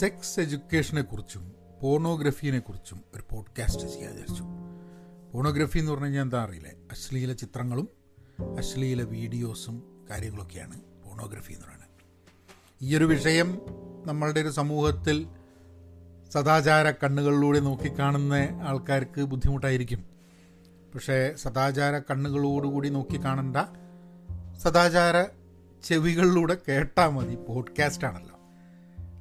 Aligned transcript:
Sex 0.00 0.40
എഡ്യൂക്കേഷനെ 0.40 1.02
കുറിച്ചും 1.02 1.52
പോണോഗ്രഫീനെ 1.82 2.58
കുറിച്ചും 2.58 3.00
ഒരു 3.14 3.22
പോഡ്കാസ്റ്റ് 3.30 3.88
ചെയ്യാൻ 3.88 4.12
വിചാരിച്ചു. 4.12 4.44
പോണോഗ്രഫി 5.32 5.78
എന്ന് 5.78 5.90
പറഞ്ഞു 5.90 6.04
കഴിഞ്ഞാൽ 6.04 6.22
എന്താ 6.22 6.44
അറിയില്ലേ. 6.44 6.72
അശ്ലീല 6.90 7.32
ചിത്രങ്ങളും 7.32 7.88
അശ്ലീല 8.58 9.02
വീഡിയോസും 9.02 10.06
കാര്യങ്ങളൊക്കെയാണ് 10.10 10.80
പോണോഗ്രഫി 10.80 11.52
എന്ന് 11.52 11.66
പറയുന്നത്. 11.66 11.88
ഈ 12.82 12.96
ഒരു 12.96 13.04
വിഷയം 13.04 13.60
നമ്മളുടെ 14.06 14.40
ഒരു 14.40 14.48
സമൂഹത്തിൽ 14.48 15.26
സദാചാര 16.32 16.90
കണ്ണുകളിലൂടെ 16.90 17.60
നോക്കിക്കാണുന്ന 17.60 18.34
ആൾക്കാർക്ക് 18.62 19.20
ബുദ്ധിമുട്ടായിരിക്കും. 19.20 20.04
പക്ഷേ 20.94 21.34
സദാചാര 21.36 21.98
കണ്ണുകളോടുകൂടി 21.98 22.88
നോക്കിക്കാണേണ്ട 22.88 23.56
സദാചാര 24.58 25.24
ചെവികളിലൂടെ 25.84 26.56
കേട്ടാൽ 26.68 27.08
മതി 27.08 27.34
പോഡ്കാസ്റ്റ് 27.34 28.06
ആണല്ലോ. 28.06 28.36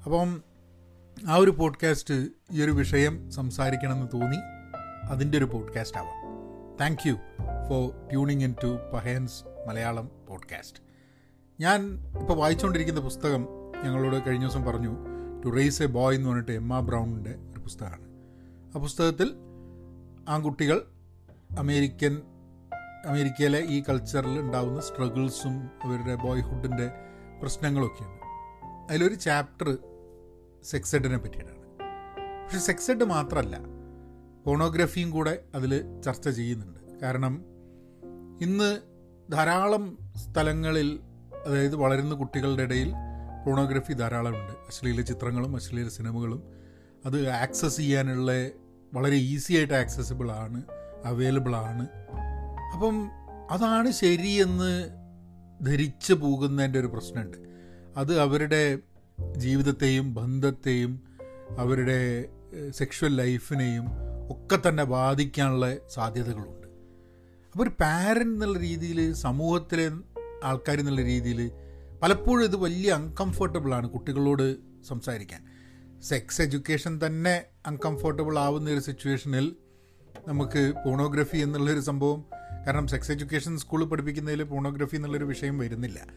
അപ്പം 0.03 0.48
ആ 1.27 1.35
ഒരു 1.35 1.51
പോഡ്കാസ്റ്റ് 1.51 2.27
ഈ 2.51 2.63
ഒരു 2.63 2.71
വിഷയം 2.71 3.31
സംസാരിക്കണമെന്ന് 3.31 4.07
തോന്നി. 4.13 4.37
അതിന്റെ 5.11 5.37
ഒരു 5.37 5.45
പോഡ്കാസ്റ്റ് 5.45 5.97
ആവാം. 5.97 6.29
Thank 6.81 7.07
you 7.07 7.13
for 7.69 8.09
tuning 8.09 8.43
in 8.43 8.55
to 8.63 8.77
Pahayan's 8.93 9.43
Malayalam 9.67 10.09
podcast. 10.29 10.79
ഞാൻ 11.59 11.81
ഇപ്പോൾ 12.21 12.33
വായിച്ചുകൊണ്ടിരിക്കുന്ന 12.33 12.99
പുസ്തകം 12.99 13.47
ഞങ്ങളോട് 13.83 14.27
കഴിഞ്ഞ 14.27 14.45
ദിവസം 14.45 14.63
പറഞ്ഞു 14.63 14.97
ടു 15.45 15.49
റേസ് 15.49 15.83
എ 15.83 15.85
ബോയ് 15.85 16.15
എന്ന് 16.15 16.29
പറഞ്ഞിട്ട് 16.29 16.51
എമ്മ 16.51 16.79
ബ്രൗണിന്റെ 16.79 17.35
ഒരു 17.51 17.59
പുസ്തകമാണ്. 17.59 18.07
ആ 18.75 18.79
പുസ്തകത്തിൽ 18.79 19.35
ആൺകുട്ടികൾ 20.29 20.81
അമേരിക്കൻ 21.59 22.21
അമേരിക്കയിലെ 23.05 23.59
ഈ 23.59 23.83
കൾച്ചറിൽ 23.89 24.39
ഉണ്ടാകുന്ന 24.39 24.81
സ്ട്രഗിൾസും 24.81 25.69
അവരുടെ 25.83 26.15
ബോയ്ഹുഡിന്റെ 26.15 26.91
പ്രശ്നങ്ങളൊക്കെയാണ്. 27.41 28.19
അതിലൊരു 28.89 29.13
ചാപ്റ്റർ 29.13 29.77
സെക്സ് 30.63 30.95
എഡിനെ 30.95 31.17
പറ്റിയിട്ടാണ്. 31.17 31.59
പക്ഷെ 32.43 32.59
സെക്സ് 32.59 32.91
എഡ് 32.91 33.03
മാത്രമല്ല 33.03 33.59
പോണോഗ്രഫിയും 34.45 35.11
കൂടെ 35.11 35.43
അതിൽ 35.55 36.01
ചർച്ച 36.01 36.29
ചെയ്യുന്നുണ്ട്. 36.29 36.99
കാരണം 37.01 37.45
ഇന്ന് 38.41 38.79
ധാരാളം 39.31 39.97
സ്ഥലങ്ങളിൽ 40.17 40.99
അതായത് 41.45 41.75
വളരുന്ന 41.75 42.15
കുട്ടികളുടെ 42.15 42.63
ഇടയിൽ 42.63 42.93
പോണോഗ്രഫി 43.45 43.93
ധാരാളമുണ്ട്. 43.93 44.51
അശ്ലീല 44.51 45.01
ചിത്രങ്ങളും 45.01 45.55
അശ്ലീല 45.55 45.87
സിനിമകളും. 45.87 46.43
അത് 47.05 47.29
ആക്സസ് 47.29 47.77
ചെയ്യാനുള്ള 47.77 48.31
വളരെ 48.93 49.15
ഈസി 49.15 49.53
ആയിട്ട് 49.53 49.73
ആക്സസിബിൾ 49.73 50.31
ആണ് 50.31 50.63
അവൈലബിൾ 51.05 51.55
ആണ്. 51.55 51.87
അപ്പം 52.73 53.09
അതാണ് 53.51 53.91
ശരിയെന്ന് 53.91 54.89
ധരിച്ചു 55.65 56.13
പോകുന്നതിന്റെ 56.13 56.79
ഒരു 56.79 56.87
പ്രശ്നമുണ്ട്. 56.87 57.37
അത് 57.97 58.19
അവരുടെ 58.19 58.79
ജീവിതത്തെയും 59.37 60.13
ബന്ധത്തെയും 60.13 61.01
അവരുടെ 61.57 62.25
സെക്ഷൽ 62.69 63.15
ലൈഫിനെയും 63.15 63.85
ഒക്കെ 64.31 64.69
തന്നെ 64.69 64.83
ബാധിക്കാനുള്ള 64.83 65.75
സാധ്യതകളുണ്ട്. 65.93 66.67
അപ്പോൾ 67.51 67.63
ഒരു 67.63 67.69
പാരന്റ് 67.69 68.33
എന്നുള്ള 68.33 68.59
രീതിയിൽ 68.59 69.13
സമൂഹത്തിലെ 69.13 69.91
ആൾക്കാർ 70.43 70.79
എന്നുള്ള 70.79 71.01
രീതിയിൽ 71.01 71.51
പലപ്പോഴും 72.01 72.43
ഇത് 72.43 72.55
വലിയ 72.55 72.91
അൺകംഫർട്ടബിൾ 72.91 73.73
ആണ് 73.73 73.89
കുട്ടികളോട് 73.89 74.55
സംസാരിക്കാൻ. 74.87 75.41
സെക്സ് 76.01 76.41
എഡ്യൂക്കേഷൻ 76.41 76.99
തന്നെ 77.05 77.43
അൺകംഫർട്ടബിൾ 77.67 78.39
ആവുന്ന 78.39 78.69
ഒരു 78.69 78.79
സിറ്റുവേഷനിൽ 78.79 79.55
നമുക്ക് 80.27 80.73
പോണോഗ്രഫി 80.85 81.37
എന്നുള്ളൊരു 81.37 81.79
സംഭവം 81.79 82.25
കാരണം 82.67 82.87
സെക്സ് 82.87 83.11
എഡ്യൂക്കേഷൻ 83.11 83.57
സ്കൂളിൽ 83.57 83.85
പഠിപ്പിക്കുന്നതിൽ 83.85 84.43
പോണോഗ്രഫി 84.43 84.95
എന്നുള്ളൊരു 84.95 85.25
വിഷയം 85.25 85.57
വരുന്നില്ല. 85.57 86.07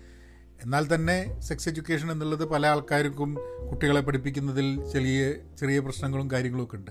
എന്നാൽ 0.62 0.94
തന്നെ 0.94 1.41
സെക്സ് 1.41 1.68
എഡ്യൂക്കേഷൻ 1.68 2.12
എന്നുള്ളത് 2.12 2.44
പല 2.44 2.66
ആൾക്കാർക്കും 2.66 3.38
കുട്ടികളെ 3.70 4.00
പഠിപ്പിക്കുന്നതിൽ 4.00 4.84
ചെറിയ 4.92 5.34
ചെറിയ 5.58 5.78
പ്രശ്നങ്ങളും 5.78 6.30
കാര്യങ്ങളും 6.30 6.64
ഒക്കെ 6.64 6.77
ഉണ്ട്. 6.77 6.91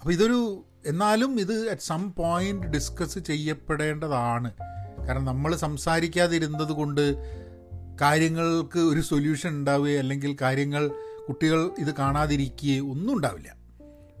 അപ്പോൾ 0.00 0.12
ഇതൊരു 0.12 0.64
എന്നാലും 0.86 1.40
ഇത് 1.40 1.70
അറ്റ് 1.70 1.82
സം 1.82 2.14
പോയിന്റ് 2.14 2.66
ഡിസ്കസ് 2.66 3.18
ചെയ്യപ്പെടേണ്ടതാണ്. 3.18 4.52
കാരണം 5.06 5.24
നമ്മൾ 5.24 5.56
സംസാരിക്കാതിരുന്നത് 5.56 6.72
കൊണ്ട് 6.72 7.16
കാര്യങ്ങൾക്ക് 8.00 8.78
ഒരു 8.78 9.00
സൊല്യൂഷൻ 9.00 9.50
ഉണ്ടാവുകയോ 9.50 9.98
അല്ലെങ്കിൽ 9.98 10.36
കാര്യങ്ങൾ 10.40 10.90
കുട്ടികൾ 11.28 11.70
ഇത് 11.78 11.94
കാണാതിരിക്കുകയോ 11.94 12.90
ഒന്നും 12.90 13.16
ഉണ്ടാവില്ല. 13.16 13.56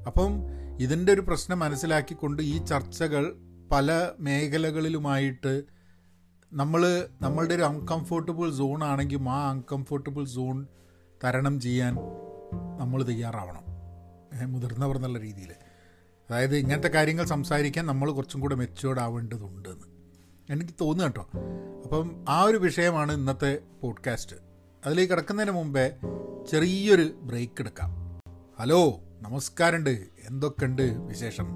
അപ്പം 0.06 0.32
ഇതിന്റെ 0.80 1.12
ഒരു 1.12 1.20
പ്രശ്നം 1.20 1.58
മനസ്സിലാക്കിക്കൊണ്ട് 1.58 2.42
ഈ 2.42 2.64
ചർച്ചകൾ 2.64 3.36
പല 3.72 4.10
മേഖലകളിലുമായിട്ട് 4.20 5.75
നമ്മൾ 6.56 7.08
നമ്മളുടെ 7.22 7.54
ഒരു 7.54 7.62
അൺകംഫോർട്ടബിൾ 7.62 8.50
സോൺ 8.50 8.84
ആണെങ്കിൽ 8.84 9.28
ആ 9.28 9.50
അൺകംഫോർട്ടബിൾ 9.50 10.24
സോൺ 10.24 10.66
തരണം 11.24 11.60
ചെയ്യാൻ 11.60 11.94
നമ്മൾ 12.78 13.02
തയ്യാറാവണം. 13.02 13.62
മുതിർന്നവർ 14.52 14.96
എന്നുള്ള 14.96 15.18
രീതിയിൽ. 15.18 15.52
അതായത് 16.30 16.56
ഇങ്ങനത്തെ 16.56 16.88
കാര്യങ്ങൾ 16.88 17.24
സംസാരിക്കാൻ 17.24 17.86
നമ്മൾ 17.86 18.10
കുറച്ചും 18.10 18.40
കൂടെ 18.40 18.54
മെച്ചുവേർഡ് 18.54 19.00
ആവേണ്ടതുണ്ട് 19.00 19.68
എന്ന്. 19.68 19.84
എനിക്ക് 20.52 20.72
തോന്നുന്നു 20.80 21.04
കേട്ടോ. 21.04 21.30
അപ്പം 21.84 22.24
ആ 22.28 22.42
ഒരു 22.42 22.56
വിഷയമാണ് 22.56 23.12
ഇന്നത്തെ 23.12 23.58
പോഡ്കാസ്റ്റ് 23.82 24.36
അതിലേക്ക് 24.86 25.12
കിടക്കുന്നതിന് 25.12 25.52
മുമ്പേ 25.52 25.92
ചെറിയൊരു 26.50 27.18
ബ്രേക്ക് 27.22 27.60
എടുക്കാം. 27.60 28.20
ഹലോ 28.60 29.00
നമസ്കാരമുണ്ട്. 29.20 30.06
എന്തൊക്കെയുണ്ട് 30.28 30.82
വിശേഷം? 30.82 31.46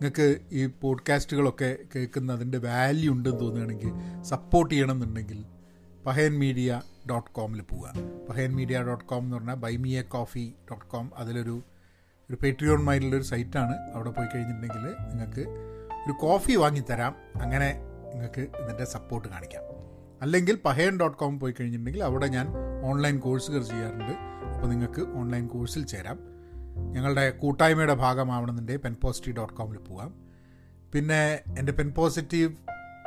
നിങ്ങൾക്ക് 0.00 0.40
ഈ 0.52 0.66
പോഡ്കാസ്റ്റുകളൊക്കെ 0.66 1.76
കേൾക്കുന്ന 1.96 2.32
അതിന്റെ 2.32 2.58
വാല്യൂ 2.58 3.12
ഉണ്ടെന്ന് 3.12 3.40
തോന്നുകയാണെങ്കിൽ 3.40 4.22
സപ്പോർട്ട് 4.22 4.74
ചെയ്യണമെന്നുണ്ടെങ്കിൽ 4.74 5.44
പഹയൻ 6.06 6.38
മീഡിയ 6.38 6.82
ഡോട്ട് 7.10 7.30
കോമിൽ 7.30 7.60
പോവുക. 7.60 7.92
പഹയൻ 8.28 8.56
മീഡിയ 8.56 8.82
ഡോട്ട് 8.82 9.04
കോം 9.04 9.24
എന്ന് 9.24 9.36
പറഞ്ഞാൽ 9.36 9.54
ബൈമിയ 9.54 10.02
കോഫി 10.02 10.54
ഡോട്ട് 10.70 10.86
കോം 10.86 11.10
അതിലൊരു 11.16 11.62
ഒരു 12.30 12.36
പേട്രിയോൺമായിട്ടുള്ളൊരു 12.42 13.22
സൈറ്റാണ് 13.22 13.76
അവിടെ 13.94 14.10
പോയി 14.10 14.28
കഴിഞ്ഞിട്ടുണ്ടെങ്കിൽ 14.34 15.08
നിങ്ങൾക്ക് 15.08 15.40
ഒരു 16.06 16.12
കോഫി 16.12 16.52
വാങ്ങിത്തരാം. 16.52 17.14
അങ്ങനെ 17.42 17.80
നിങ്ങൾക്ക് 18.12 18.40
ഇതിന്റെ 18.40 18.84
സപ്പോർട്ട് 18.84 19.28
കാണിക്കാം. 19.28 19.62
അല്ലെങ്കിൽ 20.22 20.58
പഹയൻ 20.64 21.00
ഡോട്ട് 21.00 21.18
കോം 21.18 21.40
പോയി 21.40 21.52
കഴിഞ്ഞിട്ടുണ്ടെങ്കിൽ 21.52 22.04
അവിടെ 22.04 22.26
ഞാൻ 22.26 22.46
ഓൺലൈൻ 22.84 23.18
കോഴ്സുകൾ 23.18 23.62
ചെയ്യാറുണ്ട്. 23.62 24.12
അപ്പോൾ 24.54 24.68
നിങ്ങൾക്ക് 24.68 25.00
ഓൺലൈൻ 25.00 25.46
കോഴ്സിൽ 25.46 25.86
ചേരാം. 25.86 26.29
ഞങ്ങളുടെ 26.76 27.30
കൂട്ടായ്മയുടെ 27.30 27.94
ഭാഗമാവണമെന്നുണ്ടെങ്കിൽ 27.94 28.82
പെൻ 28.82 28.94
പോസിറ്റീവ് 28.94 29.36
ഡോട്ട് 29.36 29.54
കോമിൽ 29.54 29.78
പോകാം. 29.78 30.14
പിന്നെ 30.92 31.40
എന്റെ 31.58 31.72
പെൻ 31.72 31.92
പോസിറ്റീവ് 31.92 32.52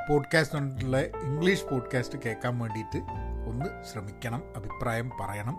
പോഡ്കാസ്റ്റ് 0.09 0.55
പറഞ്ഞിട്ടുള്ള 0.55 0.99
ഇംഗ്ലീഷ് 0.99 1.65
പോഡ്കാസ്റ്റ് 1.65 2.19
കേൾക്കാൻ 2.25 2.59
വേണ്ടിയിട്ട് 2.59 2.97
ഒന്ന് 3.49 3.65
ശ്രമിക്കണം 3.91 4.43
അഭിപ്രായം 4.55 5.11
പറയണം. 5.21 5.55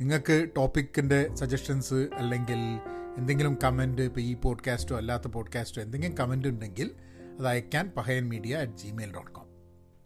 നിങ്ങൾക്ക് 0.00 0.48
ടോപ്പിക്കിന്റെ 0.56 1.34
സജഷൻസ് 1.34 1.94
അല്ലെങ്കിൽ 1.94 2.78
എന്തെങ്കിലും 3.18 3.58
കമന്റ് 3.64 4.02
ഇപ്പോൾ 4.02 4.20
ഈ 4.20 4.34
പോഡ്കാസ്റ്റോ 4.34 4.96
അല്ലാത്ത 4.96 5.28
പോഡ്കാസ്റ്റോ 5.28 5.82
എന്തെങ്കിലും 5.82 6.16
കമന്റ് 6.16 6.48
ഉണ്ടെങ്കിൽ 6.48 6.90
അത് 7.38 7.48
അയക്കാൻ 7.48 7.92
Pahayan 7.96 8.28
media 8.28 8.56
at 8.56 8.72
Gmail 8.72 9.14
dot 9.14 9.30
com 9.30 9.46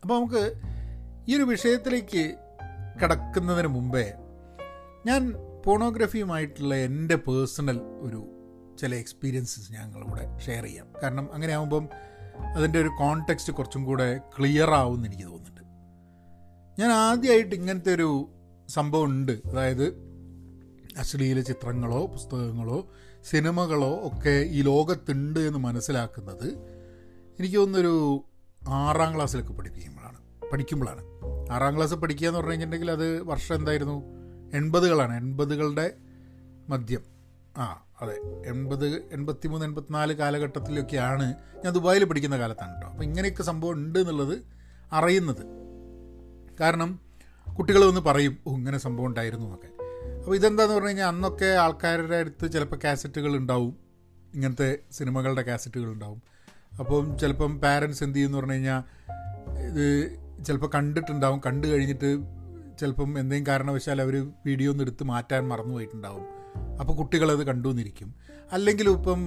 അപ്പോൾ 0.03 0.15
നമുക്ക് 0.15 0.60
ഈ 1.28 1.37
ഒരു 1.37 1.43
വിഷയത്തിലേക്ക് 1.43 2.37
കിടക്കുന്നതിന് 3.03 3.66
മുമ്പേ 3.66 4.12
ഞാൻ 5.06 5.34
പോണോഗ്രഫിയുമായിട്ടുള്ള 5.65 6.75
എന്റെ 6.75 7.16
പേഴ്സണൽ 7.16 7.78
ഒരു 7.78 8.37
ചില 8.81 8.94
എക്സ്പീരിയൻസസ് 8.94 9.72
ഞങ്ങളിവിടെ 9.72 10.38
ഷെയർ 10.38 10.65
ചെയ്യാം. 10.65 10.87
കാരണം 11.03 11.28
അങ്ങനെ 11.32 11.53
ആകുമ്പം 11.53 11.88
അതിന്റെ 12.56 12.81
ഒരു 12.81 12.88
കോണ്ടെക്സ്റ്റ് 12.88 13.53
കുറച്ചും 13.53 13.84
കൂടെ 13.84 14.21
ക്ലിയർ 14.38 14.71
ആവുമെന്ന് 14.71 15.09
എനിക്ക് 15.09 15.22
തോന്നുന്നുണ്ട്. 15.22 15.60
ഞാൻ 16.82 16.93
ആദ്യമായിട്ട് 16.93 17.54
ഇങ്ങനത്തെ 17.54 17.94
ഒരു 17.94 18.28
സംഭവം 18.69 19.04
ഉണ്ട്. 19.04 19.32
അതായത് 19.32 20.10
അശ്ലീല 20.98 21.41
ചിത്രങ്ങളോ 21.41 22.06
പുസ്തകങ്ങളോ 22.06 22.87
സിനിമകളോ 23.25 24.00
ഒക്കെ 24.06 24.31
ഈ 24.31 24.62
ലോകത്തുണ്ട് 24.62 25.41
എന്ന് 25.41 25.59
മനസ്സിലാക്കുന്നത് 25.59 26.48
എനിക്ക് 27.38 27.56
തോന്നുന്നൊരു 27.56 28.25
ആറാം 28.69 29.16
ക്ലാസ്സിലൊക്കെ 29.16 29.53
പഠിപ്പിക്കുമ്പോഴാണ്. 29.53 30.19
പഠിക്കുമ്പോഴാണ്. 30.53 31.04
ആറാം 31.53 31.77
ക്ലാസ് 31.77 31.95
പഠിക്കുക 31.95 32.27
എന്ന് 32.27 32.39
പറഞ്ഞു 32.39 32.51
കഴിഞ്ഞിട്ടുണ്ടെങ്കിൽ 32.51 32.91
അത് 32.91 33.22
വർഷം 33.22 33.54
എന്തായിരുന്നു? 33.54 34.20
എൺപതുകളാണ്. 34.54 35.16
എൺപതുകളുടെ 35.16 35.92
മദ്യം 36.68 37.00
ആ 37.56 37.84
അതെ. 38.02 38.20
എൺപത് 38.47 38.86
എൺപത്തി 38.88 39.48
മൂന്ന് 39.48 39.66
എൺപത്തിനാല് 39.66 40.12
കാലഘട്ടത്തിലൊക്കെയാണ് 40.12 41.34
ഞാൻ 41.64 41.72
ദുബായിൽ 41.72 42.04
പഠിക്കുന്ന 42.04 42.38
കാലത്താണ് 42.38 42.74
കേട്ടോ 42.74 42.88
അപ്പോൾ 42.88 43.04
ഇങ്ങനെയൊക്കെ 43.04 43.42
സംഭവം 43.42 43.72
ഉണ്ട് 43.72 43.98
എന്നുള്ളത് 43.98 44.38
അറിയുന്നത്. 44.92 45.47
കാരണം 46.60 47.00
കുട്ടികൾ 47.58 47.84
വന്ന് 47.84 48.00
പറയും 48.00 48.38
ഇങ്ങനെ 48.47 48.78
സംഭവം 48.78 49.06
ഉണ്ടായിരുന്നു 49.06 49.44
എന്നൊക്കെ. 49.44 49.68
അപ്പോൾ 50.18 50.36
ഇതെന്താന്ന് 50.36 50.74
പറഞ്ഞു 50.74 50.88
കഴിഞ്ഞാൽ 50.88 51.08
അന്നൊക്കെ 51.08 51.47
ആൾക്കാരുടെ 51.47 52.16
അടുത്ത് 52.16 52.52
ചിലപ്പോൾ 52.52 52.76
കാസറ്റുകൾ 52.84 53.36
ഉണ്ടാവും. 53.36 53.76
ഇങ്ങനത്തെ 54.34 54.78
സിനിമകളുടെ 54.92 55.42
കാസറ്റുകൾ 55.42 55.92
ഉണ്ടാവും. 55.92 56.22
അപ്പം 56.78 57.18
ചിലപ്പം 57.18 57.60
പാരൻസ് 57.60 58.04
എന്ത് 58.04 58.16
ചെയ്യുമെന്ന് 58.16 58.38
പറഞ്ഞു 58.38 58.52
കഴിഞ്ഞാൽ 58.52 58.82
ഇത് 59.58 60.18
ചിലപ്പോൾ 60.44 60.70
കണ്ടിട്ടുണ്ടാവും. 60.74 61.41
കണ്ടു 61.47 61.66
കഴിഞ്ഞിട്ട് 61.66 62.40
ചിലപ്പം 62.80 63.18
എന്തെങ്കിലും 63.18 63.47
കാരണവശാൽ 63.47 64.00
അവർ 64.03 64.27
വീഡിയോ 64.47 64.71
ഒന്ന് 64.72 64.84
എടുത്ത് 64.84 65.04
മാറ്റാൻ 65.04 65.48
മറന്നു 65.48 65.74
പോയിട്ടുണ്ടാവും. 65.74 66.27
അപ്പോൾ 66.80 66.97
കുട്ടികളത് 66.97 67.47
കണ്ടു 67.47 67.68
എന്നിരിക്കും 67.68 68.15
അല്ലെങ്കിൽ 68.53 68.91
ഇപ്പം 68.91 69.21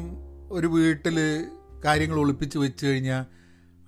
ഒരു 0.51 0.67
വീട്ടിൽ 0.67 1.17
കാര്യങ്ങൾ 1.85 2.19
ഒളിപ്പിച്ച് 2.19 2.57
വെച്ച് 2.57 2.85
കഴിഞ്ഞാൽ 2.85 3.25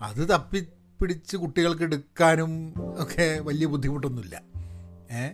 അത് 0.01 0.29
തപ്പി 0.29 0.67
പിടിച്ച് 1.01 1.37
കുട്ടികൾക്ക് 1.37 1.83
എടുക്കാനും 1.83 2.73
ഒക്കെ 2.97 3.39
വലിയ 3.39 3.65
ബുദ്ധിമുട്ടൊന്നുമില്ല. 3.65 4.41
ഏ? 5.11 5.29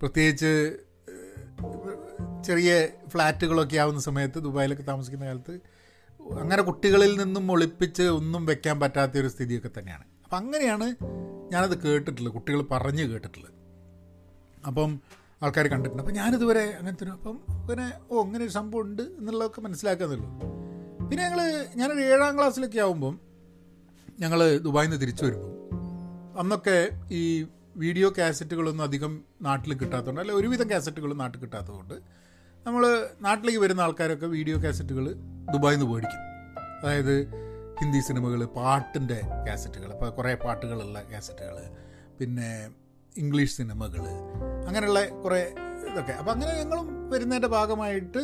പ്രത്യേകിച്ച് 0.00 0.76
ചെറിയ 2.46 2.88
ഫ്ലാറ്റുകളൊക്കെ 3.08 3.76
ആവുന്ന 3.76 4.00
സമയത്ത് 4.00 4.34
ദുബായിലൊക്കെ 4.34 4.82
താമസിക്കുന്ന 4.82 5.26
കാലത്ത് 5.26 5.60
അങ്ങനെ 6.40 6.62
കുട്ടികളിൽ 6.62 7.18
നിന്നും 7.24 7.52
ഒളിപ്പിച്ച് 7.52 8.02
ഒന്നും 8.02 8.46
വെക്കാൻ 8.46 8.80
പറ്റാത്ത 8.80 9.18
ഒരു 9.18 9.28
സ്ഥിതിയൊക്കെ 9.28 9.70
തന്നെയാണ്. 9.78 10.04
അപ്പം 10.24 10.36
അങ്ങനെയാണ് 10.36 10.96
ഞാനത് 11.52 11.78
കേട്ടിട്ടുള്ളത്. 11.82 12.34
കുട്ടികൾ 12.34 12.62
പറഞ്ഞ് 12.62 13.04
കേട്ടിട്ടുള്ളത്. 13.04 13.57
അപ്പം 14.66 15.00
ആൾക്കാർ 15.42 15.66
കണ്ടിട്ടുണ്ട്. 15.66 16.02
അപ്പം 16.02 16.14
ഞാനിതുവരെ 16.14 16.76
അങ്ങനത്തെ 16.78 17.04
ഒരു 17.04 17.10
അപ്പം 17.10 17.36
പിന്നെ 17.68 17.92
ഓ 18.10 18.24
അങ്ങനെ 18.24 18.44
ഒരു 18.44 18.52
സംഭവം 18.52 18.80
ഉണ്ട് 18.80 19.02
എന്നുള്ളതൊക്കെ 19.02 19.60
മനസ്സിലാക്കുന്നുള്ളൂ 19.60 20.28
പിന്നെ 21.08 21.24
ഞങ്ങൾ 21.24 21.40
ഞാനൊരു 21.76 22.00
ഏഴാം 22.00 22.38
ക്ലാസ്സിലൊക്കെ 22.38 22.78
ആകുമ്പം 22.78 23.20
ഞങ്ങൾ 24.20 24.58
ദുബായിൽ 24.58 24.88
നിന്ന് 24.88 25.00
തിരിച്ചു 25.00 25.24
വരുമ്പം 25.24 25.54
അന്നൊക്കെ 26.38 26.90
ഈ 27.10 27.46
വീഡിയോ 27.76 28.12
കാസറ്റുകളൊന്നും 28.18 28.84
അധികം 28.84 29.24
നാട്ടിൽ 29.40 29.74
കിട്ടാത്തതുകൊണ്ട് 29.74 30.20
അല്ലെങ്കിൽ 30.20 30.40
ഒരുവിധം 30.40 30.70
കാസറ്റുകൾ 30.70 31.12
നാട്ടിൽ 31.12 31.40
കിട്ടാത്തതുകൊണ്ട് 31.40 31.94
നമ്മൾ 32.66 33.08
നാട്ടിലേക്ക് 33.20 33.60
വരുന്ന 33.60 33.80
ആൾക്കാരൊക്കെ 33.80 34.26
വീഡിയോ 34.26 34.56
കാസറ്റുകൾ 34.64 35.14
ദുബായിൽ 35.52 35.78
നിന്ന് 35.78 35.92
മേടിക്കും. 35.92 36.22
അതായത് 36.80 37.14
ഹിന്ദി 37.80 38.00
സിനിമകൾ 38.00 38.44
പാട്ടിന്റെ 38.44 39.20
കാസറ്റുകൾ 39.48 39.92
ഇപ്പോൾ 39.92 40.10
കുറേ 40.10 40.34
പാട്ടുകളുള്ള 40.34 41.02
കാസറ്റുകൾ 41.12 41.56
പിന്നെ 42.18 42.70
ഇംഗ്ലീഷ് 43.22 43.54
സിനിമകൾ 43.60 44.02
അങ്ങനെയുള്ള 44.68 45.00
കുറേ 45.24 45.40
ഇതൊക്കെ. 45.90 46.14
അപ്പോൾ 46.20 46.32
അങ്ങനെ 46.34 46.52
ഞങ്ങളും 46.60 46.86
വരുന്നതിന്റെ 47.12 47.50
ഭാഗമായിട്ട് 47.56 48.22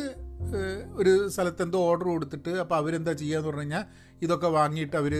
ഒരു 1.01 1.13
സ്ഥലത്ത് 1.33 1.63
എന്തോ 1.65 1.79
ഓർഡർ 1.89 2.07
കൊടുത്തിട്ട് 2.13 2.51
അപ്പോൾ 2.63 2.75
അവരെന്താ 2.81 3.13
ചെയ്യുകയെന്ന് 3.21 3.49
പറഞ്ഞു 3.49 3.65
കഴിഞ്ഞാൽ 3.65 3.83
ഇതൊക്കെ 4.25 4.49
വാങ്ങിയിട്ട് 4.57 4.95
അവർ 5.01 5.13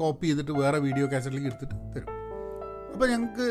കോപ്പി 0.00 0.26
ചെയ്തിട്ട് 0.28 0.52
വേറെ 0.62 0.78
വീഡിയോ 0.86 1.06
കാസറ്റിലേക്ക് 1.12 1.48
എടുത്തിട്ട് 1.50 1.76
തരും. 1.94 2.10
അപ്പോൾ 2.94 3.06
ഞങ്ങൾക്ക് 3.12 3.48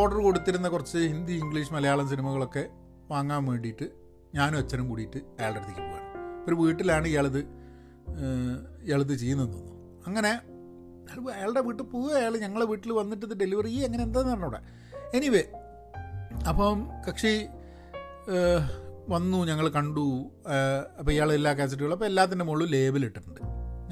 ഓർഡർ 0.00 0.18
കൊടുത്തിരുന്ന 0.26 0.68
കുറച്ച് 0.74 0.98
ഹിന്ദി 1.12 1.34
ഇംഗ്ലീഷ് 1.42 1.72
മലയാളം 1.76 2.06
സിനിമകളൊക്കെ 2.12 2.64
വാങ്ങാൻ 3.12 3.42
വേണ്ടിയിട്ട് 3.50 3.86
ഞാനും 4.38 4.58
അച്ഛനും 4.62 4.86
കൂടിയിട്ട് 4.90 5.18
അയാളുടെ 5.38 5.60
അടുത്തേക്ക് 5.60 5.82
പോവാണ്. 5.82 6.06
ഒരു 6.48 6.56
വീട്ടിലാണ് 6.62 7.06
ഇയാളിത് 7.12 7.40
ഇയാളിത് 8.86 9.14
ചെയ്യുന്നതെന്ന് 9.22 9.56
തോന്നുന്നു. 9.56 9.74
അങ്ങനെ 10.08 10.32
അയാളുടെ 11.34 11.60
വീട്ടിൽ 11.66 11.84
പോവുക 11.94 12.12
അയാൾ 12.20 12.34
ഞങ്ങളെ 12.44 12.64
വീട്ടിൽ 12.72 12.90
വന്നിട്ട് 13.00 13.24
ഇത് 13.28 13.34
ഡെലിവറി 13.42 13.68
ചെയ്യുക 13.72 13.88
അങ്ങനെ 13.88 14.02
എന്താണെന്ന് 14.06 14.32
പറഞ്ഞൂടെ. 14.34 14.60
എനിവേ 15.14 15.42
അപ്പം 16.48 16.78
കക്ഷി 17.08 17.48
വന്നു 19.08 19.38
ഞങ്ങൾ 19.44 19.68
കണ്ടു. 19.68 20.06
അപ്പോൾ 20.98 21.12
ഇയാൾ 21.12 21.32
എല്ലാ 21.32 21.52
കാസറ്റുകളും 21.52 21.92
അപ്പോൾ 21.92 22.04
എല്ലാത്തിന്റെ 22.04 22.44
മുകളിൽ 22.44 22.70
ലേബൽ 22.70 23.04
ഇട്ടിട്ടുണ്ട്. 23.04 23.40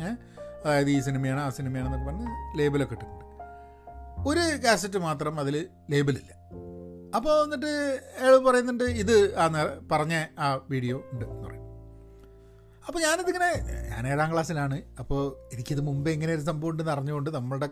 ഏഹ് 0.05 0.17
അതായത് 0.65 0.91
ഈ 0.91 1.01
സിനിമയാണ് 1.01 1.41
ആ 1.41 1.49
സിനിമയാണെന്നൊക്കെ 1.49 2.07
പറഞ്ഞ് 2.07 2.59
ലേബലൊക്കെ 2.59 2.95
ഇട്ടിട്ടുണ്ട്. 2.95 3.25
ഒരു 4.29 4.45
കാസറ്റ് 4.65 4.99
മാത്രം 4.99 5.41
അതിൽ 5.41 5.69
ലേബലില്ല 5.91 6.33
അപ്പോൾ 7.17 7.45
എന്നിട്ട് 7.45 7.73
അയാൾ 8.21 8.37
പറയുന്നുണ്ട് 8.37 8.85
ഇത് 8.85 9.37
ആ 9.37 9.47
പറഞ്ഞ 9.93 10.15
ആ 10.39 10.61
വീഡിയോ 10.71 10.97
ഉണ്ട് 11.13 11.25
എന്ന് 11.25 11.43
പറയും. 11.47 11.61
അപ്പോൾ 12.87 13.01
ഞാനിതിങ്ങനെ 13.01 13.51
ഞാൻ 13.91 14.07
ഏഴാം 14.09 14.33
ക്ലാസ്സിലാണ് 14.33 14.83
അപ്പോൾ 14.99 15.21
എനിക്കിത് 15.53 15.81
മുമ്പേ 15.81 16.13
ഇങ്ങനെ 16.13 16.35
ഒരു 16.35 16.41
സംഭവം 16.41 16.71
ഉണ്ടെന്ന് 16.71 16.93
അറിഞ്ഞുകൊണ്ട് 16.93 17.31
നമ്മളുടെ 17.31 17.69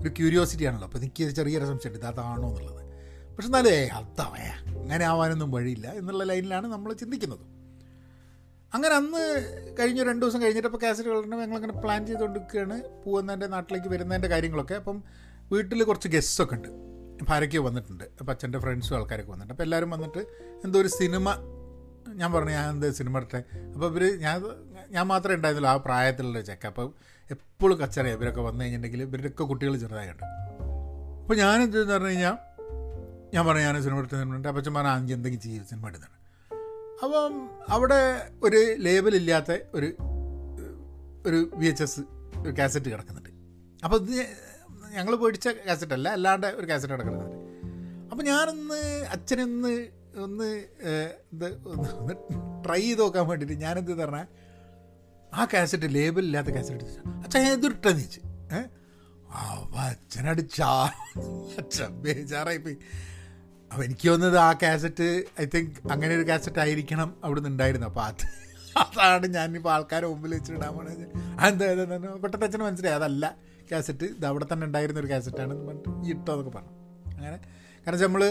ഒരു 0.00 0.10
ക്യൂരിയോസിറ്റി 0.18 0.64
ആണല്ലോ. 0.64 0.86
അപ്പോൾ 0.88 0.98
എനിക്ക് 0.98 1.24
ചെറിയൊരു 1.38 1.66
സംശയം 1.70 1.94
ഇത് 1.98 2.06
അതാണോ 2.12 2.48
എന്നുള്ളത്. 2.48 2.82
പക്ഷെ 3.36 3.48
എന്നാലും 3.48 3.72
അതാവേ 4.00 4.46
അങ്ങനെ 4.82 5.04
ആവാനൊന്നും 5.04 5.50
വഴിയില്ല 5.50 5.86
എന്നുള്ള 6.00 6.24
ലൈനിലാണ് 6.24 6.66
നമ്മൾ 6.66 6.92
ചിന്തിക്കുന്നത്. 7.02 7.44
അങ്ങനെ 8.74 8.94
അന്ന് 8.94 9.22
കഴിഞ്ഞ 9.78 10.00
രണ്ട് 10.02 10.22
ദിവസം 10.26 10.40
കഴിഞ്ഞിട്ട് 10.42 10.68
കഴിഞ്ഞിട്ടപ്പോൾ 10.68 10.80
കാസറ്റ് 10.86 11.08
കളറിന് 11.08 11.36
ഞങ്ങളിങ്ങനെ 11.42 11.74
പ്ലാൻ 11.80 12.00
ചെയ്തുകൊണ്ടിരിക്കുകയാണ്. 12.06 12.76
പോകുന്നതിന്റെ 13.04 13.46
നാട്ടിലേക്ക് 13.46 13.88
വരുന്നതിന്റെ 13.88 14.28
കാര്യങ്ങളൊക്കെ. 14.28 14.74
അപ്പം 14.74 14.96
വീട്ടിൽ 15.52 15.82
കുറച്ച് 15.82 16.08
ഗസ്റ്റൊക്കെ 16.08 16.54
ഉണ്ട്. 16.54 16.68
ഭാര്യയ്ക്ക് 17.28 17.58
വന്നിട്ടുണ്ട്. 17.58 18.04
അപ്പം 18.20 18.32
അച്ഛന്റെ 18.32 18.58
ഫ്രണ്ട്സും 18.58 18.94
ആൾക്കാരൊക്കെ 18.96 19.32
വന്നിട്ടുണ്ട്. 19.32 19.54
അപ്പോൾ 19.54 19.66
എല്ലാവരും 19.68 19.90
വന്നിട്ട് 19.90 20.22
എന്തോ 20.64 20.78
ഒരു 20.80 20.88
സിനിമ 20.88 21.28
ഞാൻ 22.14 22.32
പറഞ്ഞു 22.32 22.50
ഞാൻ 22.50 22.66
എന്താ 22.70 22.88
സിനിമ 22.90 23.18
ഇട്ടെ 23.18 23.40
അപ്പോൾ 23.74 23.86
ഇവർ 23.90 24.04
ഞാൻ 24.18 24.36
ഞാൻ 24.90 25.04
മാത്രമേ 25.06 25.34
ഉണ്ടായിരുന്നുള്ളൂ 25.34 25.70
ആ 25.74 25.82
പ്രായത്തിലുള്ള 25.84 26.40
ചെക്ക 26.40 26.66
അപ്പോൾ 26.66 26.88
എപ്പോഴും 27.30 27.78
കച്ചറയാണ് 27.78 28.18
ഇവരൊക്കെ 28.18 28.40
വന്നു 28.40 28.64
കഴിഞ്ഞിട്ടുണ്ടെങ്കിൽ 28.64 29.02
ഇവരുടെയൊക്കെ 29.02 29.44
കുട്ടികൾ 29.44 29.76
ചെറുതായിട്ട് 29.76 30.22
അപ്പോൾ 31.20 31.36
ഞാനെന്തെന്ന് 31.36 31.94
പറഞ്ഞു 31.94 32.08
കഴിഞ്ഞാൽ 32.08 32.36
ഞാൻ 33.34 33.46
പറഞ്ഞു 33.46 33.62
ഞാൻ 33.62 33.82
സിനിമ 33.82 33.98
എടുത്തിട്ടുണ്ട് 33.98 34.48
അപ്പച്ചൻ 34.48 34.74
പറഞ്ഞാൽ 34.74 34.92
അഞ്ച് 34.92 35.14
എന്തെങ്കിലും 35.14 35.42
ചെയ്യും 35.42 35.64
സിനിമ 35.64 35.88
എടുത്താണ് 35.88 36.12
അപ്പം 37.04 37.48
അവിടെ 37.68 38.22
ഒരു 38.42 38.74
ലേബലില്ലാത്ത 38.78 39.52
ഒരു 39.74 39.96
ഒരു 41.26 41.50
വി 41.54 41.66
എച്ച് 41.66 41.82
എസ് 41.82 42.00
ഒരു 42.42 42.54
കാസറ്റ് 42.58 42.90
കിടക്കുന്നുണ്ട്. 42.90 43.30
അപ്പോൾ 43.84 43.96
ഇത് 43.96 44.26
ഞങ്ങൾ 44.92 45.16
പേടിച്ച 45.16 45.48
കാസറ്റ് 45.48 45.92
അല്ല 45.92 46.08
അല്ലാണ്ട് 46.08 46.46
ഒരു 46.46 46.66
കാസറ്റ് 46.66 46.92
കിടക്കുന്നുണ്ട് 46.92 47.36
അപ്പോൾ 48.10 48.22
ഞാനൊന്ന് 48.22 49.06
അച്ഛനൊന്ന് 49.10 49.88
ഒന്ന് 50.18 50.66
ഇത് 51.32 51.56
ഒന്ന് 51.66 52.14
ട്രൈ 52.64 52.80
ചെയ്ത് 52.80 53.00
നോക്കാൻ 53.00 53.28
വേണ്ടിയിട്ട് 53.28 53.64
ഞാനെന്ത് 53.64 53.92
പറഞ്ഞാൽ 53.94 54.26
ആ 55.34 55.44
കാസറ്റ് 55.52 55.88
ലേബലില്ലാത്ത 55.96 56.50
കാസറ്റ് 56.56 56.86
അച്ഛൻ 57.24 57.40
ഞാൻ 57.46 57.58
വെച്ച് 58.00 58.20
ഏഹ് 58.58 58.68
അച്ഛനടിച്ചാ 59.84 60.70
അച്ഛൻ 61.60 61.92
ബേജാറായി 62.04 62.60
പോയി 62.66 62.76
അപ്പോൾ 63.70 63.84
എനിക്ക് 63.84 64.06
തോന്നുന്നത് 64.08 64.38
ആ 64.46 64.50
കാസറ്റ് 64.62 65.06
ഐ 65.42 65.44
തിങ്ക് 65.54 65.78
അങ്ങനെ 65.92 66.12
ഒരു 66.18 66.24
കാസറ്റ് 66.30 66.60
ആയിരിക്കണം 66.64 67.10
അവിടെ 67.24 67.40
നിന്ന് 67.40 67.52
ഉണ്ടായിരുന്നു 67.54 67.88
അപ്പോൾ 67.92 68.04
അത് 68.08 68.24
അതാണ് 68.82 69.26
ഞാനിപ്പോൾ 69.34 69.70
ആൾക്കാരെ 69.72 70.06
മുമ്പിൽ 70.12 70.32
വെച്ചിടാൻ 70.34 70.70
പോണത്. 70.76 71.02
എന്താ 71.48 71.66
പെട്ടെന്ന് 72.22 72.46
അച്ഛന് 72.46 72.64
മനസ്സിലായി. 72.66 72.96
അതല്ല 73.00 73.24
കാസറ്റ് 73.70 74.06
ഇത് 74.14 74.24
അവിടെ 74.30 74.46
തന്നെ 74.52 74.64
ഉണ്ടായിരുന്ന 74.68 75.00
ഒരു 75.00 75.10
കാസറ്റാണെന്ന് 75.12 75.66
പറഞ്ഞിട്ട് 75.68 75.90
ഈ 76.06 76.10
ഇട്ടോ 76.14 76.32
എന്നൊക്കെ 76.32 76.52
പറഞ്ഞു. 76.56 76.72
അങ്ങനെ. 77.16 77.36
കാരണം 77.86 78.00
നമ്മൾ 78.06 78.22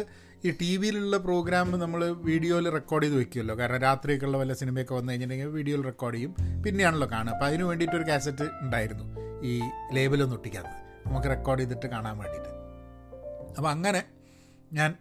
ഈ 0.46 0.52
ടി 0.52 0.78
വിയിലുള്ള 0.78 1.18
പ്രോഗ്രാം 1.18 1.80
നമ്മൾ 1.80 2.12
വീഡിയോയിൽ 2.12 2.70
റെക്കോർഡ് 2.70 3.04
ചെയ്ത് 3.04 3.18
വെക്കുമല്ലോ 3.18 3.60
കാരണം 3.60 3.78
രാത്രിയൊക്കെയുള്ള 3.78 4.38
വല്ല 4.38 4.54
സിനിമയൊക്കെ 4.54 4.94
വന്നു 4.94 5.12
കഴിഞ്ഞിട്ടുണ്ടെങ്കിൽ 5.12 5.54
വീഡിയോയിൽ 5.54 5.84
റെക്കോർഡ് 5.84 6.16
ചെയ്യും. 6.16 6.36
പിന്നെയാണല്ലോ 6.66 7.08
കാണുക. 7.12 7.34
അപ്പോൾ 7.34 7.46
അതിന് 7.46 7.64
വേണ്ടിയിട്ടൊരു 7.64 8.04
കാസറ്റ് 8.04 8.44
ഉണ്ടായിരുന്നു. 8.62 9.06
ഈ 9.44 9.62
ലേബലൊന്നും 9.94 10.38
ഒട്ടിക്കാത്തത്. 10.38 11.08
നമുക്ക് 11.08 11.28
റെക്കോർഡ് 11.28 11.60
ചെയ്തിട്ട് 11.60 11.88
കാണാൻ 11.88 12.18
വേണ്ടിയിട്ട്. 12.18 12.50
അപ്പോൾ 13.58 13.70
അങ്ങനെ 13.70 14.04
ഞാൻ 14.74 14.96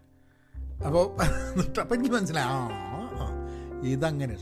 അപ്പോൾ 0.86 1.16
അപ്പം 1.80 1.94
എനിക്ക് 1.94 2.14
മനസ്സിലായി. 2.14 2.46
ആ 2.46 3.26
ഇതങ്ങനെ. 3.82 4.34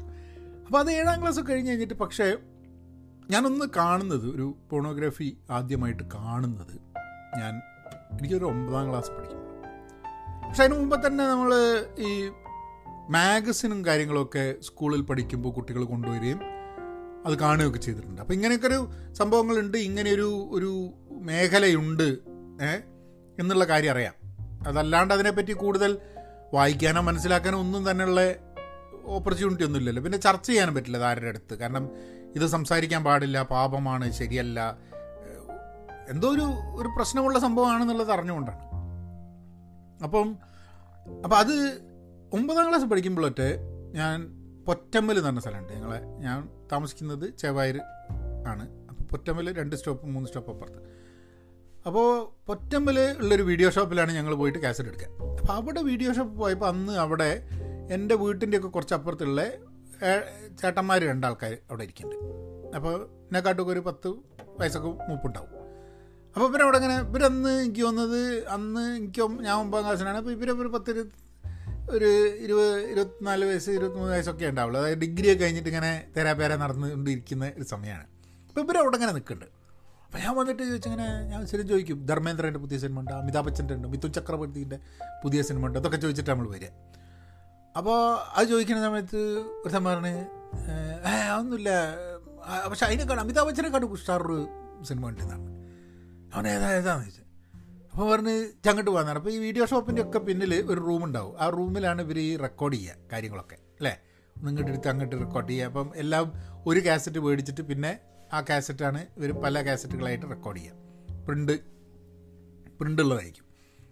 അപ്പോൾ 0.67 0.79
അത് 0.79 0.93
ഏഴാം 0.93 1.21
ക്ലാസ് 1.21 1.41
കഴിഞ്ഞ് 1.51 1.71
കഴിഞ്ഞിട്ട് 1.71 1.95
പക്ഷേ 1.95 2.37
ഞാനൊന്ന് 3.31 3.67
കാണുന്നത് 3.77 4.35
ഒരു 4.35 4.57
പോണോഗ്രാഫി 4.71 5.39
ആദ്യമായിട്ട് 5.51 6.03
കാണുന്നത് 6.15 6.81
ഞാൻ 7.41 7.61
എനിക്കൊരു 8.13 8.45
ഒമ്പതാം 8.45 8.89
ക്ലാസ് 8.91 9.11
പഠിക്കും 9.11 9.50
പക്ഷെ 10.51 10.63
അതിന് 10.65 10.79
മുമ്പ് 10.79 11.07
തന്നെ 11.07 11.25
നമ്മൾ 11.25 11.51
ഈ 11.99 12.31
മാഗസിനും 13.11 13.85
കാര്യങ്ങളൊക്കെ 13.87 14.55
സ്കൂളിൽ 14.63 15.03
പഠിക്കുമ്പോൾ 15.03 15.53
കുട്ടികൾ 15.53 15.85
കൊണ്ടുവരികയും 15.85 16.41
അത് 17.27 17.39
കാണുകയൊക്കെ 17.39 17.79
ചെയ്തിട്ടുണ്ട്. 17.79 18.21
അപ്പോൾ 18.21 18.35
ഇങ്ങനെയൊക്കെ 18.35 18.67
ഒരു 18.67 18.91
സംഭവങ്ങളുണ്ട് 19.13 19.79
ഇങ്ങനെയൊരു 19.79 20.49
ഒരു 20.51 20.71
മേഖലയുണ്ട് 21.11 22.09
എന്നുള്ള 23.39 23.65
കാര്യം 23.65 23.91
അറിയാം. 23.91 24.15
അതല്ലാണ്ട് 24.67 25.15
അതിനെപ്പറ്റി 25.15 25.53
കൂടുതൽ 25.53 25.99
വായിക്കാനോ 26.55 27.01
മനസ്സിലാക്കാനോ 27.01 27.59
ഒന്നും 27.59 27.91
തന്നെയുള്ള 27.91 28.21
ഓപ്പർച്യൂണിറ്റി 29.05 29.65
ഒന്നും 29.65 29.81
ഇല്ലല്ലോ. 29.81 30.03
പിന്നെ 30.03 30.19
ചർച്ച 30.19 30.47
ചെയ്യാനും 30.47 30.75
പറ്റില്ല 30.75 31.05
ആരുടെ 31.11 31.29
അടുത്ത്. 31.29 31.55
കാരണം 31.55 31.91
ഇത് 32.37 32.47
സംസാരിക്കാൻ 32.47 33.05
പാടില്ല 33.05 33.43
പാപമാണ് 33.43 34.13
ശരിയല്ല 34.13 34.79
എന്തോ 36.09 36.29
ഒരു 36.29 36.47
ഒരു 36.81 36.89
പ്രശ്നമുള്ള 36.97 37.39
സംഭവമാണെന്നുള്ളത് 37.39 38.13
അറിഞ്ഞുകൊണ്ടാണ്. 38.13 38.70
അപ്പം 40.07 40.29
അപ്പം 41.25 41.37
അത് 41.43 41.55
ഒമ്പതാം 42.37 42.67
ക്ലാസ് 42.69 42.87
പഠിക്കുമ്പോഴൊക്കെ 42.91 43.49
ഞാൻ 43.99 44.17
പൊറ്റമ്മൽ 44.67 45.17
എന്ന് 45.19 45.29
പറഞ്ഞ 45.29 45.43
സ്ഥലമുണ്ട്. 45.45 45.73
ഞങ്ങളെ 45.77 46.01
ഞാൻ 46.25 46.39
താമസിക്കുന്നത് 46.73 47.25
ചെവായർ 47.43 47.77
ആണ്. 48.53 48.65
അപ്പോൾ 48.91 49.05
പൊറ്റമ്മൽ 49.13 49.47
രണ്ട് 49.61 49.77
സ്റ്റോപ്പ് 49.77 50.13
മൂന്ന് 50.15 50.29
സ്റ്റോപ്പ് 50.29 50.51
അപ്പുറത്ത്. 50.55 50.81
അപ്പോൾ 51.89 52.09
പൊറ്റമ്മൽ 52.49 52.99
ഉള്ളൊരു 53.23 53.45
വീഡിയോ 53.51 53.69
ഷോപ്പിലാണ് 53.77 54.13
ഞങ്ങൾ 54.19 54.35
പോയിട്ട് 54.41 54.59
കാസറ്റ് 54.65 54.89
എടുക്കുക 54.89 55.09
അപ്പോൾ 55.41 55.53
അവിടെ 55.59 55.83
വീഡിയോ 55.91 56.11
ഷോപ്പ് 56.19 56.35
പോയപ്പോൾ 56.43 56.69
അന്ന് 56.73 56.95
അവിടെ 57.05 57.31
എന്റെ 57.97 58.15
വീട്ടിന്റെയൊക്കെ 58.23 58.69
കുറച്ച് 58.69 58.95
അപ്പുറത്തുള്ള 58.95 59.43
ചേട്ടന്മാർ 60.61 61.01
രണ്ടാൾക്കാർ 61.13 61.53
അവിടെ 61.71 61.83
ഇരിക്കുന്നുണ്ട്. 61.87 62.29
അപ്പോൾ 62.77 62.95
എന്നെക്കാട്ടൊക്കെ 63.27 63.73
ഒരു 63.77 63.83
പത്ത് 63.89 64.09
വയസ്സൊക്കെ 64.61 64.91
മൂപ്പുണ്ടാവും. 65.09 65.60
അപ്പോൾ 66.35 66.63
അവിടെ 66.63 66.79
ഇങ്ങനെ 66.81 66.97
ഇവരന്ന് 67.01 67.53
എനിക്ക് 67.63 67.83
തോന്നുന്നത് 67.85 68.49
അന്ന് 68.49 68.97
എനിക്ക് 68.97 69.23
ഞാൻ 69.47 69.55
ഒമ്പതാം 69.57 69.85
ക്ലാസ്സിലാണ്. 69.87 70.19
അപ്പോൾ 70.19 70.31
ഇവരെ 70.31 70.53
ഒരു 70.53 70.69
പത്ത് 70.69 71.05
ഒരു 71.91 72.11
ഇരുപത് 72.45 72.91
ഇരുപത്തിനാല് 72.91 73.45
വയസ്സ് 73.45 73.71
ഇരുപത്തിമൂന്ന് 73.71 74.13
വയസ്സൊക്കെ 74.13 74.47
ഉണ്ടാവുള്ളൂ. 74.47 74.81
അതായത് 74.81 74.99
ഡിഗ്രി 74.99 75.33
ഒക്കെ 75.33 75.45
കഴിഞ്ഞിട്ട് 75.45 75.69
ഇങ്ങനെ 75.69 76.05
തേരാപേര 76.17 76.55
നടന്നുകൊണ്ടിരിക്കുന്ന 76.55 77.53
ഒരു 77.57 77.65
സമയമാണ്. 77.65 78.07
അപ്പോൾ 78.49 78.61
ഇവരവിടെ 78.61 78.97
ഇങ്ങനെ 78.97 79.13
നിൽക്കുന്നുണ്ട്. 79.13 79.57
അപ്പോൾ 80.05 80.19
ഞാൻ 80.19 80.37
വന്നിട്ട് 80.37 80.63
ചോദിച്ചിങ്ങനെ 80.63 81.07
ഞാൻ 81.33 81.47
ശരി 81.47 81.63
ചോദിക്കും 81.63 82.07
ധർമ്മേന്ദ്രന്റെ 82.07 82.61
പുതിയ 82.61 82.79
സിനിമ 82.79 83.01
ഉണ്ട് 83.01 83.13
അമിതാഭ് 83.13 83.47
ബച്ചന്റെ 83.47 83.75
ഉണ്ട് 83.75 83.89
മിഥുൻ 83.89 84.13
ചക്രവർത്തിന്റെ 84.13 84.79
പുതിയ 85.25 85.43
സിനിമ 85.43 85.67
ഉണ്ട് 85.67 85.79
അതൊക്കെ 85.79 85.97
ചോദിച്ചിട്ട് 85.97 86.31
നമ്മൾ 86.31 86.49
വരിക. 86.55 86.69
അപ്പോൾ 87.77 87.99
അത് 88.37 88.49
ചോദിക്കുന്ന 88.49 88.83
സമയത്ത് 88.83 89.21
ഒരു 89.65 89.73
സംഭവമാണ് 89.73 90.13
ഏ 91.09 91.13
അതൊന്നുമില്ല. 91.33 91.71
പക്ഷെ 92.71 92.87
അതിനെക്കാളും 92.87 93.21
അമിതാഭ് 93.21 93.49
ബച്ചനെക്കാട്ടും 93.49 93.93
ഉഷാറൊരു 93.93 94.49
സിനിമ 94.83 95.09
ഉണ്ടെന്നാണ് 95.09 95.50
അവൻ 96.35 96.49
ഏതാ 96.49 96.69
ഏതാന്ന് 96.73 97.05
ചോദിച്ചത് 97.05 97.27
അപ്പോൾ 97.93 98.13
പറഞ്ഞ് 98.13 98.35
ചങ്ങോട്ട് 98.65 98.91
പോകാൻ 98.91 99.17
അപ്പോൾ 99.17 99.31
ഈ 99.31 99.39
വീഡിയോ 99.39 99.67
ഷോപ്പിന്റെ 99.67 100.03
ഒക്കെ 100.03 100.19
പിന്നിൽ 100.19 100.55
ഒരു 100.73 100.81
റൂം 100.81 101.05
ഉണ്ടാവും. 101.05 101.35
ആ 101.39 101.49
റൂമിലാണ് 101.49 102.03
ഇവർ 102.03 102.19
ഈ 102.19 102.37
റെക്കോർഡ് 102.37 102.77
ചെയ്യുക 102.77 102.97
കാര്യങ്ങളൊക്കെ 103.13 103.55
അല്ലേ? 103.55 103.95
നിങ്ങളുടെ 104.37 104.71
എടുത്ത് 104.71 104.89
അങ്ങോട്ട് 104.89 105.17
റെക്കോർഡ് 105.17 105.49
ചെയ്യുക. 105.49 105.67
അപ്പം 105.67 105.91
എല്ലാം 105.97 106.27
ഒരു 106.67 106.81
കാസറ്റ് 106.87 107.19
മേടിച്ചിട്ട് 107.19 107.63
പിന്നെ 107.63 107.93
ആ 108.33 108.41
കാസറ്റാണ് 108.41 109.07
ഇവർ 109.19 109.31
പല 109.45 109.63
കാസറ്റുകളായിട്ട് 109.67 110.27
റെക്കോർഡ് 110.31 110.59
ചെയ്യുക. 110.59 110.77
പ്രിന്റ് 111.27 111.57
പ്രിന്റ് 112.79 113.03
ഉള്ളതായിരിക്കും. 113.03 113.47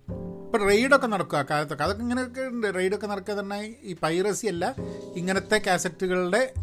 ഇപ്പം 0.09 0.69
റെയ്ഡൊക്കെ 0.69 1.07
നടക്കുക. 1.07 1.47
കാലത്തൊക്കെ 1.51 1.85
അതൊക്കെ 1.85 2.03
ഇങ്ങനെയൊക്കെ 2.03 2.41
ഉണ്ട്. 2.41 2.75
റെയ്ഡൊക്കെ 2.77 3.07
നടക്കുക 3.07 3.35
തന്നെ 3.35 3.77
ഈ 3.83 3.97
പൈറസി 4.03 4.47
അല്ല. 4.47 4.75
ഇങ്ങനത്തെ 5.17 5.63
കാസറ്റുകളുടെ 5.67 6.55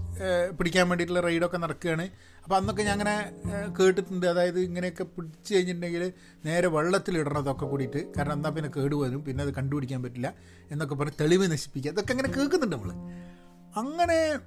പിടിക്കാൻ 0.60 0.90
വേണ്ടിയിട്ടുള്ള 0.90 1.22
റെയ്ഡൊക്കെ 1.22 1.58
നടക്കുകയാണ്. 1.58 2.10
അപ്പോൾ 2.44 2.56
അന്നൊക്കെ 2.56 2.84
ഞാൻ 2.84 2.94
അങ്ങനെ 2.94 3.32
കേട്ടിട്ടുണ്ട്. 3.80 4.26
അതായത് 4.26 4.60
ഇങ്ങനെയൊക്കെ 4.60 5.04
പിടിച്ച് 5.04 5.54
കഴിഞ്ഞിട്ടുണ്ടെങ്കിൽ 5.54 6.14
നേരെ 6.46 6.68
വെള്ളത്തിലിടണതൊക്കെ 6.68 7.66
കൂടിയിട്ട്. 7.66 8.14
കാരണം 8.18 8.34
എന്നാൽ 8.34 8.52
പിന്നെ 8.52 8.72
കേടുവരും. 8.78 9.26
പിന്നെ 9.26 9.44
അത് 9.44 9.54
കണ്ടുപിടിക്കാൻ 9.54 10.04
പറ്റില്ല 10.04 10.34
എന്നൊക്കെ 10.72 10.96
പറഞ്ഞ് 10.96 11.18
തെളിവ് 11.22 11.52
നശിപ്പിക്കുക. 11.52 11.92
അതൊക്കെ 11.92 12.12
അങ്ങനെ 12.12 12.32
കേൾക്കുന്നുണ്ട് 12.38 12.76
നമ്മൾ 12.76 12.92
അങ്ങനെ 13.78 14.40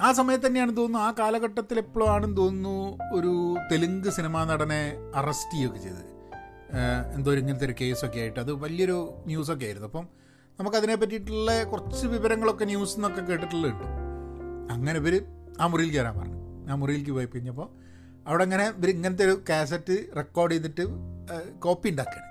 ആ 0.00 0.12
സമയത്ത് 0.12 0.46
തന്നെയാണ് 0.46 0.76
തോന്നുന്നു. 0.76 1.06
ആ 1.06 1.14
കാലഘട്ടത്തിൽ 1.18 1.78
എപ്പോഴാണെന്ന് 1.78 2.36
തോന്നുന്നു 2.36 2.98
ഒരു 3.16 3.56
തെലുങ്ക് 3.72 4.08
സിനിമാ 4.08 4.44
നടനെ 4.44 4.82
അറസ്റ്റ് 5.14 5.54
ചെയ്യുകയൊക്കെ 5.54 5.82
ചെയ്തത്. 5.82 6.21
എന്തോ 7.14 7.32
ഇങ്ങനത്തെ 7.32 7.66
ഒരു 7.66 7.74
കേസൊക്കെ 7.80 8.20
ആയിട്ട്. 8.20 8.40
അത് 8.40 8.52
വലിയൊരു 8.52 9.14
ന്യൂസൊക്കെ 9.26 9.64
ആയിരുന്നു. 9.64 9.88
അപ്പം 9.88 10.08
നമുക്കതിനെ 10.58 10.94
പറ്റിയിട്ടുള്ള 10.94 11.64
കുറച്ച് 11.64 12.06
വിവരങ്ങളൊക്കെ 12.06 12.64
ന്യൂസ് 12.64 12.96
എന്നൊക്കെ 12.96 13.20
കേട്ടിട്ടുള്ളുണ്ട് 13.20 13.86
അങ്ങനെ 14.72 14.98
ഇവർ 14.98 15.14
ആ 15.60 15.66
മുറിയിൽ 15.66 15.96
കയറാൻ 15.96 16.18
പറഞ്ഞു. 16.18 16.38
ആ 16.70 16.74
മുറിയിലേക്ക് 16.74 17.10
പോയി 17.10 17.26
കഴിഞ്ഞപ്പോൾ 17.26 17.68
അവിടെ 18.26 18.42
അങ്ങനെ 18.44 18.64
ഇവർ 18.68 18.88
ഇങ്ങനത്തെ 18.90 19.24
ഒരു 19.24 19.42
കാസറ്റ് 19.50 19.96
റെക്കോർഡ് 20.16 20.52
ചെയ്തിട്ട് 20.52 20.84
കോപ്പി 21.58 21.88
ഉണ്ടാക്കുകയാണ് 21.88 22.28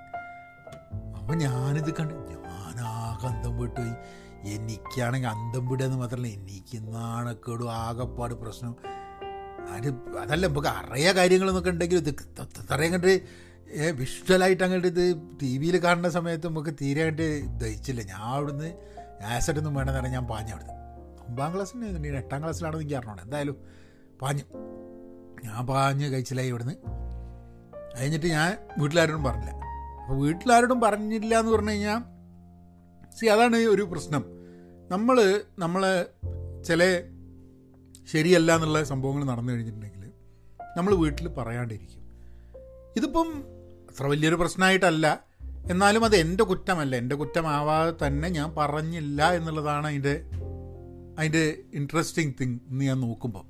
അപ്പോൾ 1.18 1.34
ഞാനിത് 1.34 1.90
കണ്ട് 2.00 2.14
ഞാനാകെ 2.32 3.26
അന്തം 3.26 3.58
വിട്ടുപോയി 3.58 3.94
എനിക്കാണെങ്കിൽ 4.54 5.28
അന്തം 5.28 5.68
വിടുക 5.68 5.86
മാത്രമല്ല 5.86 6.26
എനിക്ക് 6.26 6.78
നാണക്കേടും 6.94 7.72
ആകെപ്പാട് 7.72 8.34
പ്രശ്നം. 8.34 8.76
അത് 9.74 9.88
അതല്ല 10.18 10.46
നമുക്ക് 10.46 10.68
അറിയ 10.68 11.12
കാര്യങ്ങളെന്നൊക്കെ 11.12 11.70
ഉണ്ടെങ്കിൽ 11.70 11.96
ഇത് 11.96 12.10
അത്രയും 12.40 12.92
കണ്ട് 13.72 14.00
വിഷ്വലായിട്ട് 14.00 14.64
അങ്ങോട്ട് 14.64 14.88
ഇത് 14.88 15.16
ടി 15.42 15.58
വിയിൽ 15.58 15.76
കാണുന്ന 15.84 16.08
സമയത്ത് 16.08 16.46
നമുക്ക് 16.46 16.70
തീരെ 16.80 17.02
ആയിട്ട് 17.02 17.42
ദഹിച്ചില്ല. 17.60 18.02
ഞാൻ 18.02 18.20
അവിടുന്ന് 18.20 18.72
ആസറ്റൊന്നും 19.24 19.74
വേണമെന്ന് 19.74 20.00
പറഞ്ഞാൽ 20.00 20.20
ഞാൻ 20.20 20.26
പാഞ്ഞു 20.26 20.52
അവിടുന്ന്. 20.52 20.74
ഒമ്പതാം 21.28 21.54
ക്ലാസ്സിന് 21.54 22.06
എട്ടാം 22.06 22.42
ക്ലാസ്സിലാണെന്ന് 22.42 22.84
എനിക്ക് 22.84 22.96
അറിഞ്ഞോ 22.96 23.22
എന്തായാലും 23.22 23.56
പാഞ്ഞു. 24.22 24.44
ഞാൻ 25.44 25.66
പാഞ്ഞ് 25.66 26.12
കഴിച്ചില്ലായി 26.12 26.48
ഇവിടുന്ന്. 26.48 26.74
കഴിഞ്ഞിട്ട് 27.98 28.26
ഞാൻ 28.26 28.58
വീട്ടിലാരോടും 28.78 29.24
പറഞ്ഞില്ല. 29.24 29.54
അപ്പോൾ 30.00 30.26
വീട്ടിലാരോടും 30.26 30.80
പറഞ്ഞില്ല 30.80 31.38
എന്ന് 31.38 31.52
പറഞ്ഞു 31.52 31.70
കഴിഞ്ഞാൽ 31.70 32.02
സി 33.18 33.26
അതാണ് 33.26 33.56
ഒരു 33.56 33.82
പ്രശ്നം. 33.82 34.24
നമ്മൾ 34.90 35.44
നമ്മളെ 35.58 36.06
ചില 36.62 36.82
ശരിയല്ല 38.12 38.54
എന്നുള്ള 38.54 38.84
സംഭവങ്ങൾ 38.84 39.24
നടന്നു 39.24 39.52
കഴിഞ്ഞിട്ടുണ്ടെങ്കിൽ 39.52 40.10
നമ്മൾ 40.76 40.94
വീട്ടിൽ 40.94 41.28
പറയാണ്ടിരിക്കും. 41.28 41.98
ഇതിപ്പം 42.96 43.61
അത്ര 43.92 44.06
വലിയൊരു 44.06 44.34
പ്രശ്നമായിട്ടല്ല 44.34 45.24
എന്നാലും 45.70 46.04
അത് 46.04 46.16
എന്റെ 46.16 46.44
കുറ്റമല്ല. 46.44 46.96
എന്റെ 46.96 47.14
കുറ്റമാവാതെ 47.14 48.06
തന്നെ 48.06 48.28
ഞാൻ 48.28 48.54
പറഞ്ഞില്ല 48.54 49.32
എന്നുള്ളതാണ് 49.32 49.86
അതിന്റെ 49.86 50.24
അതിന്റെ 51.18 51.58
ഇൻട്രസ്റ്റിംഗ് 51.74 52.34
തിങ് 52.40 52.58
എന്ന് 52.68 52.84
ഞാൻ 52.84 53.00
നോക്കുമ്പോൾ 53.00 53.44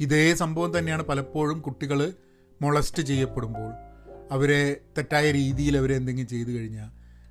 ഇതേ 0.00 0.34
സംഭവം 0.34 0.78
തന്നെയാണ് 0.78 1.02
പലപ്പോഴും 1.02 1.60
കുട്ടികൾ 1.60 2.12
മൊളസ്റ്റ് 2.62 3.02
ചെയ്യപ്പെടുമ്പോൾ. 3.02 3.72
അവരെ 4.30 4.80
തെറ്റായ 4.98 5.30
രീതിയിൽ 5.30 5.76
അവരെ 5.76 5.94
എന്തെങ്കിലും 5.96 6.28
ചെയ്തു 6.28 6.48
കഴിഞ്ഞാൽ 6.48 6.90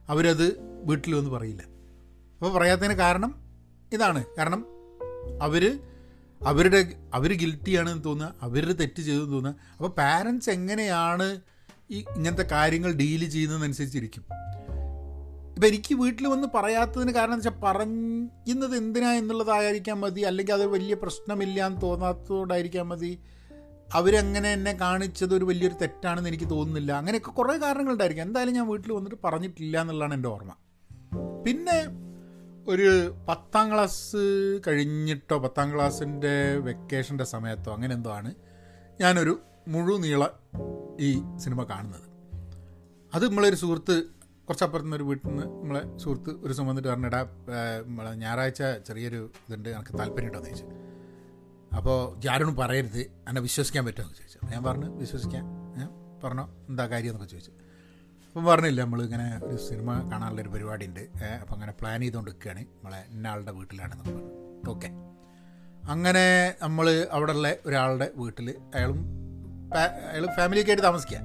അവരത് 0.10 0.48
വീട്ടിൽ 0.84 1.16
വന്ന് 1.16 1.30
പറയില്ല. 1.30 1.62
അപ്പോൾ 2.36 2.54
പറയാത്തതിന് 2.54 2.94
കാരണം 2.94 3.36
ഇതാണ്. 3.94 4.26
കാരണം 4.38 4.66
അവർ 5.42 5.80
അവരുടെ 6.42 6.94
അവർ 7.14 7.34
ഗിൽറ്റിയാണെന്ന് 7.34 8.04
തോന്നുക 8.04 8.36
അവർ 8.42 8.72
തെറ്റ് 8.72 9.02
ചെയ്തെന്ന് 9.02 9.32
തോന്നുക. 9.32 9.56
അപ്പോൾ 9.76 9.90
പാരൻസ് 9.90 10.50
എങ്ങനെയാണ് 10.50 11.42
ഈ 11.92 12.06
ഇങ്ങനത്തെ 12.16 12.44
കാര്യങ്ങൾ 12.44 12.94
ഡീൽ 12.94 13.30
ചെയ്യുന്നതനുസരിച്ചിരിക്കും. 13.30 14.26
ഇപ്പം 15.56 15.68
എനിക്ക് 15.68 15.96
വീട്ടിൽ 15.96 16.28
വന്ന് 16.28 16.48
പറയാത്തതിന് 16.56 17.12
കാരണം 17.12 17.34
വെച്ചാൽ 17.34 17.52
പറയുന്നത് 17.52 18.76
എന്തിനാ 18.76 19.14
എന്നുള്ളതായിരിക്കാൻ 19.14 20.00
മതി 20.00 20.22
അല്ലെങ്കിൽ 20.22 20.54
അത് 20.54 20.66
വലിയ 20.66 20.94
പ്രശ്നമില്ല 20.94 21.68
എന്ന് 21.68 21.82
തോന്നാത്തതോടായിരിക്കാൻ 21.82 22.88
മതി. 22.88 23.20
അവരങ്ങനെ 23.94 24.54
എന്നെ 24.54 24.72
കാണിച്ചത് 24.72 25.36
ഒരു 25.36 25.46
വലിയൊരു 25.46 25.74
തെറ്റാണെന്ന് 25.74 26.30
എനിക്ക് 26.30 26.50
തോന്നുന്നില്ല. 26.50 26.92
അങ്ങനെയൊക്കെ 26.92 27.32
കുറേ 27.32 27.58
കാരണങ്ങളുണ്ടായിരിക്കും. 27.58 28.24
എന്തായാലും 28.24 28.54
ഞാൻ 28.54 28.68
വീട്ടിൽ 28.68 28.92
വന്നിട്ട് 28.92 29.18
പറഞ്ഞിട്ടില്ല 29.24 29.82
എന്നുള്ളതാണ് 29.82 30.14
എന്റെ 30.14 30.30
ഓർമ്മ. 30.30 30.54
പിന്നെ 31.46 32.06
ഒരു 32.68 33.16
പത്താം 33.30 33.74
ക്ലാസ് 33.74 34.18
കഴിഞ്ഞിട്ടോ 34.68 35.38
പത്താം 35.38 35.76
ക്ലാസ്സിന്റെ 35.76 36.58
വെക്കേഷന്റെ 36.58 37.24
സമയത്തോ 37.24 37.74
അങ്ങനെ 37.74 37.96
എന്തോ 37.96 38.12
ആണ്. 38.12 38.34
ഞാനൊരു 39.02 39.40
മുഴുനീള 39.68 40.28
ഈ 41.00 41.38
സിനിമ 41.38 41.64
കാണുന്നത്. 41.64 42.06
അത് 43.16 43.30
നമ്മളൊരു 43.30 43.56
സുഹൃത്ത് 43.56 44.04
കുറച്ചപ്പുറത്ത് 44.48 44.86
നിന്ന് 44.86 44.98
ഒരു 44.98 45.04
വീട്ടിൽ 45.04 45.28
നിന്ന് 45.28 45.46
നമ്മളെ 45.62 45.98
സുഹൃത്ത് 45.98 46.30
ഒരു 46.30 46.48
ദിവസം 46.48 46.68
വന്നിട്ട് 46.68 46.90
പറഞ്ഞിടാ 46.90 47.22
നമ്മളെ 47.86 48.16
ഞായറാഴ്ച 48.16 48.64
ചെറിയൊരു 48.88 49.32
ഇതുണ്ട് 49.50 49.70
എനിക്ക് 49.70 50.02
എന്ന് 50.02 50.34
ചോദിച്ചു. 50.34 50.66
അപ്പോൾ 51.76 52.28
ആരോടും 52.30 52.56
പറയരുത് 52.56 53.00
എന്നെ 53.00 53.42
വിശ്വസിക്കാൻ 53.42 53.86
പറ്റുമോ 53.86 54.04
എന്ന് 54.04 54.16
ചോദിച്ചു. 54.16 54.40
ഞാൻ 54.52 54.64
പറഞ്ഞു 54.64 54.96
വിശ്വസിക്കാൻ 54.96 55.46
ഞാൻ 55.78 55.90
പറഞ്ഞോ 56.24 56.50
എന്താ 56.70 56.88
കാര്യം? 56.88 57.10
എന്നൊക്കെ 57.10 57.32
ചോദിച്ചു. 57.32 57.52
അപ്പം 58.28 58.46
പറഞ്ഞില്ല 58.46 58.82
നമ്മൾ 58.84 59.04
ഇങ്ങനെ 59.04 59.40
ഒരു 59.44 59.58
സിനിമ 59.58 60.10
കാണാനുള്ളൊരു 60.12 60.50
പരിപാടി 60.50 60.86
ഉണ്ട് 60.86 61.00
അപ്പം 61.42 61.54
അങ്ങനെ 61.54 61.72
പ്ലാൻ 61.72 62.02
ചെയ്തുകൊണ്ട് 62.02 62.32
നിൽക്കുകയാണ് 62.32 62.60
നമ്മളെ 62.60 63.06
ഇന്നയാളുടെ 63.10 63.52
വീട്ടിലാണെന്ന് 63.52 64.04
പറഞ്ഞു. 64.04 64.24
ഓക്കെ. 64.70 64.88
അങ്ങനെ 65.90 66.56
നമ്മൾ 66.62 67.08
അവിടെയുള്ള 67.12 67.56
ഒരാളുടെ 67.66 68.12
വീട്ടിൽ 68.16 68.56
അയാളും 68.76 69.15
അയാൾ 69.74 70.26
ഫാമിലിയൊക്കെ 70.36 70.72
ആയിട്ട് 70.72 70.84
താമസിക്കുക 70.84 71.20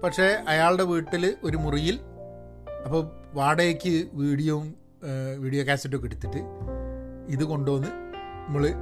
പക്ഷേ 0.00 0.26
അയാളുടെ 0.46 0.82
വീട്ടിൽ 0.82 1.36
ഒരു 1.42 1.56
മുറിയിൽ 1.56 2.00
അപ്പോൾ 2.84 3.10
വാടകയ്ക്ക് 3.34 4.10
വീഡിയോയും 4.12 4.74
വീഡിയോ 5.38 5.66
കാസറ്റൊക്കെ 5.66 6.06
എടുത്തിട്ട് 6.06 6.38
ഇത് 7.28 7.44
കൊണ്ടുവന്ന് 7.44 7.88
നമ്മൾ 8.46 8.74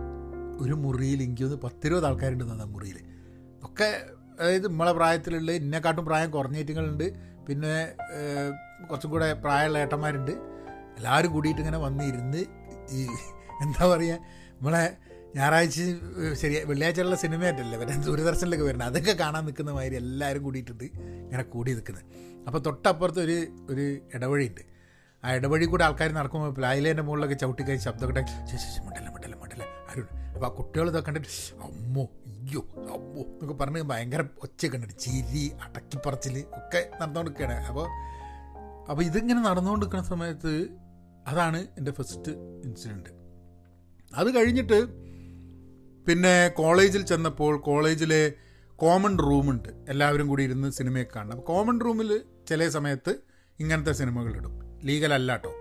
ഒരു 0.58 0.74
മുറിയിൽ 0.74 1.22
എനിക്ക് 1.22 1.44
ഒന്ന് 1.44 1.56
പത്തിരുപത് 1.56 2.06
ആൾക്കാരുണ്ട് 2.06 2.44
തന്നെ 2.44 2.64
മുറിയിൽ 2.64 2.98
ഒക്കെ 3.62 3.88
അതായത് 4.40 4.66
നമ്മളെ 4.66 4.92
പ്രായത്തിലുള്ള 4.92 5.52
ഇന്നെക്കാട്ടും 5.52 6.04
പ്രായം 6.04 6.30
കുറഞ്ഞേറ്റങ്ങളുണ്ട് 6.30 7.06
പിന്നെ 7.46 7.94
കുറച്ചും 8.88 9.10
കൂടെ 9.10 9.32
പ്രായമുള്ള 9.32 9.78
ഏട്ടന്മാരുണ്ട്. 9.78 10.32
എല്ലാവരും 10.98 11.32
കൂടിയിട്ട് 11.32 11.60
ഇങ്ങനെ 11.60 11.78
വന്നിരുന്ന് 11.78 12.38
ഈ 12.92 13.06
എന്താ 13.62 13.86
പറയുക 13.86 14.18
നമ്മളെ 14.60 14.96
ഞായറാഴ്ച 15.34 15.74
ശരി 16.40 16.64
വെള്ളിയാഴ്ചയുള്ള 16.64 17.16
സിനിമയായിട്ടല്ലേ 17.16 17.78
വരാൻ 17.78 18.02
ദൂരദർശനിലൊക്കെ 18.02 18.64
വരുന്നത്. 18.64 18.88
അതൊക്കെ 18.88 19.12
കാണാൻ 19.12 19.44
നിൽക്കുന്ന 19.44 19.70
മാതിരി 19.70 19.96
എല്ലാവരും 19.96 20.42
കൂടിയിട്ടുണ്ട്. 20.42 20.84
ഇങ്ങനെ 20.84 21.42
കൂടി 21.42 21.72
നിൽക്കുന്നത്. 21.72 22.04
അപ്പോൾ 22.46 22.58
തൊട്ടപ്പുറത്ത് 22.58 23.18
ഒരു 23.18 23.46
ഒരു 23.70 24.00
ഇടവഴി 24.14 24.46
ഉണ്ട് 24.48 24.60
ആ 25.24 25.34
ഇടവഴി 25.34 25.64
കൂടെ 25.64 25.84
ആൾക്കാർ 25.84 26.12
നടക്കുമ്പോൾ 26.12 26.54
പ്ലായിലേന്റെ 26.54 27.02
മുകളിലൊക്കെ 27.02 27.34
ചവിട്ടിക്കഴിച്ച് 27.34 27.84
ശബ്ദമൊക്കെ 27.84 28.20
മണ്ടല്ല 28.86 29.10
മണ്ടല്ല 29.10 29.36
മണ്ടല്ല 29.36 29.64
ആരും 29.90 30.08
അപ്പോൾ 30.34 30.46
ആ 30.46 30.48
കുട്ടികൾ 30.48 30.88
ഇതൊക്കെ 30.88 31.06
കണ്ടിട്ട് 31.06 31.62
അമ്മോ 31.62 32.04
അയ്യോ 32.26 32.62
അമ്മോ 32.78 33.22
എന്നൊക്കെ 33.22 33.54
പറഞ്ഞ് 33.54 33.82
ഭയങ്കര 33.82 34.24
ഒച്ച 34.42 34.66
കണ്ടിട്ട് 34.66 34.94
ചിരി 34.98 35.52
അടക്കിപ്പറച്ചിൽ 35.66 36.38
ഒക്കെ 36.38 36.90
നടന്നുകൊണ്ടിരിക്കുകയാണ്. 37.00 37.66
അപ്പോൾ 37.66 37.86
അപ്പോൾ 38.90 39.02
ഇതിങ്ങനെ 39.02 39.40
നടന്നുകൊണ്ടിരിക്കുന്ന 39.40 40.04
സമയത്ത് 40.04 40.68
അതാണ് 41.26 41.66
എന്റെ 41.78 41.90
ഫസ്റ്റ് 41.90 42.32
ഇൻസിഡന്റ്. 42.64 43.10
അത് 44.12 44.36
കഴിഞ്ഞിട്ട് 44.36 45.05
പിന്നെ 46.06 46.48
കോളേജിൽ 46.48 47.02
ചെന്നപ്പോൾ 47.02 47.56
കോളേജിലെ 47.68 48.32
കോമൺ 48.76 49.18
റൂമുണ്ട്. 49.18 49.68
എല്ലാവരും 49.88 50.26
കൂടി 50.28 50.42
ഇരുന്ന് 50.42 50.68
സിനിമയൊക്കെ 50.70 51.12
കാണണം. 51.16 51.32
അപ്പോൾ 51.32 51.46
കോമൺ 51.52 51.80
റൂമിൽ 51.80 52.10
ചില 52.48 52.68
സമയത്ത് 52.68 53.12
ഇങ്ങനത്തെ 53.60 53.92
സിനിമകൾ 53.92 54.30
സിനിമകളിടും 54.30 54.54
ലീഗൽ 54.86 55.30
കേട്ടോ 55.30 55.52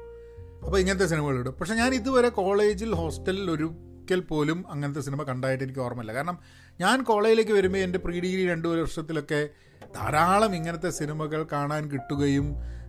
അപ്പോൾ 0.65 0.77
ഇങ്ങനത്തെ 0.79 1.05
സിനിമകൾ 1.05 1.39
ഇടും. 1.39 1.55
പക്ഷേ 1.59 1.75
ഞാൻ 1.75 1.93
ഇതുവരെ 1.93 2.29
കോളേജിൽ 2.29 2.93
ഹോസ്റ്റലിൽ 2.93 3.51
ഒരിക്കൽ 3.51 4.19
പോലും 4.19 4.65
അങ്ങനത്തെ 4.69 5.01
സിനിമ 5.01 5.23
കണ്ടായിട്ട് 5.23 5.63
എനിക്ക് 5.63 5.79
ഓർമ്മയില്ല. 5.79 6.13
കാരണം 6.13 6.37
ഞാൻ 6.79 7.03
കോളേജിലേക്ക് 7.03 7.51
വരുമ്പോൾ 7.51 7.77
എന്റെ 7.77 7.99
പ്രീ 7.99 8.19
ഡിഗ്രി 8.19 8.43
രണ്ട് 8.47 8.67
വർഷത്തിലൊക്കെ 8.67 9.49
ധാരാളം 9.95 10.55
ഇങ്ങനത്തെ 10.55 10.89
സിനിമകൾ 10.89 11.47
കാണാൻ 11.51 11.91
കിട്ടുകയും 11.91 12.47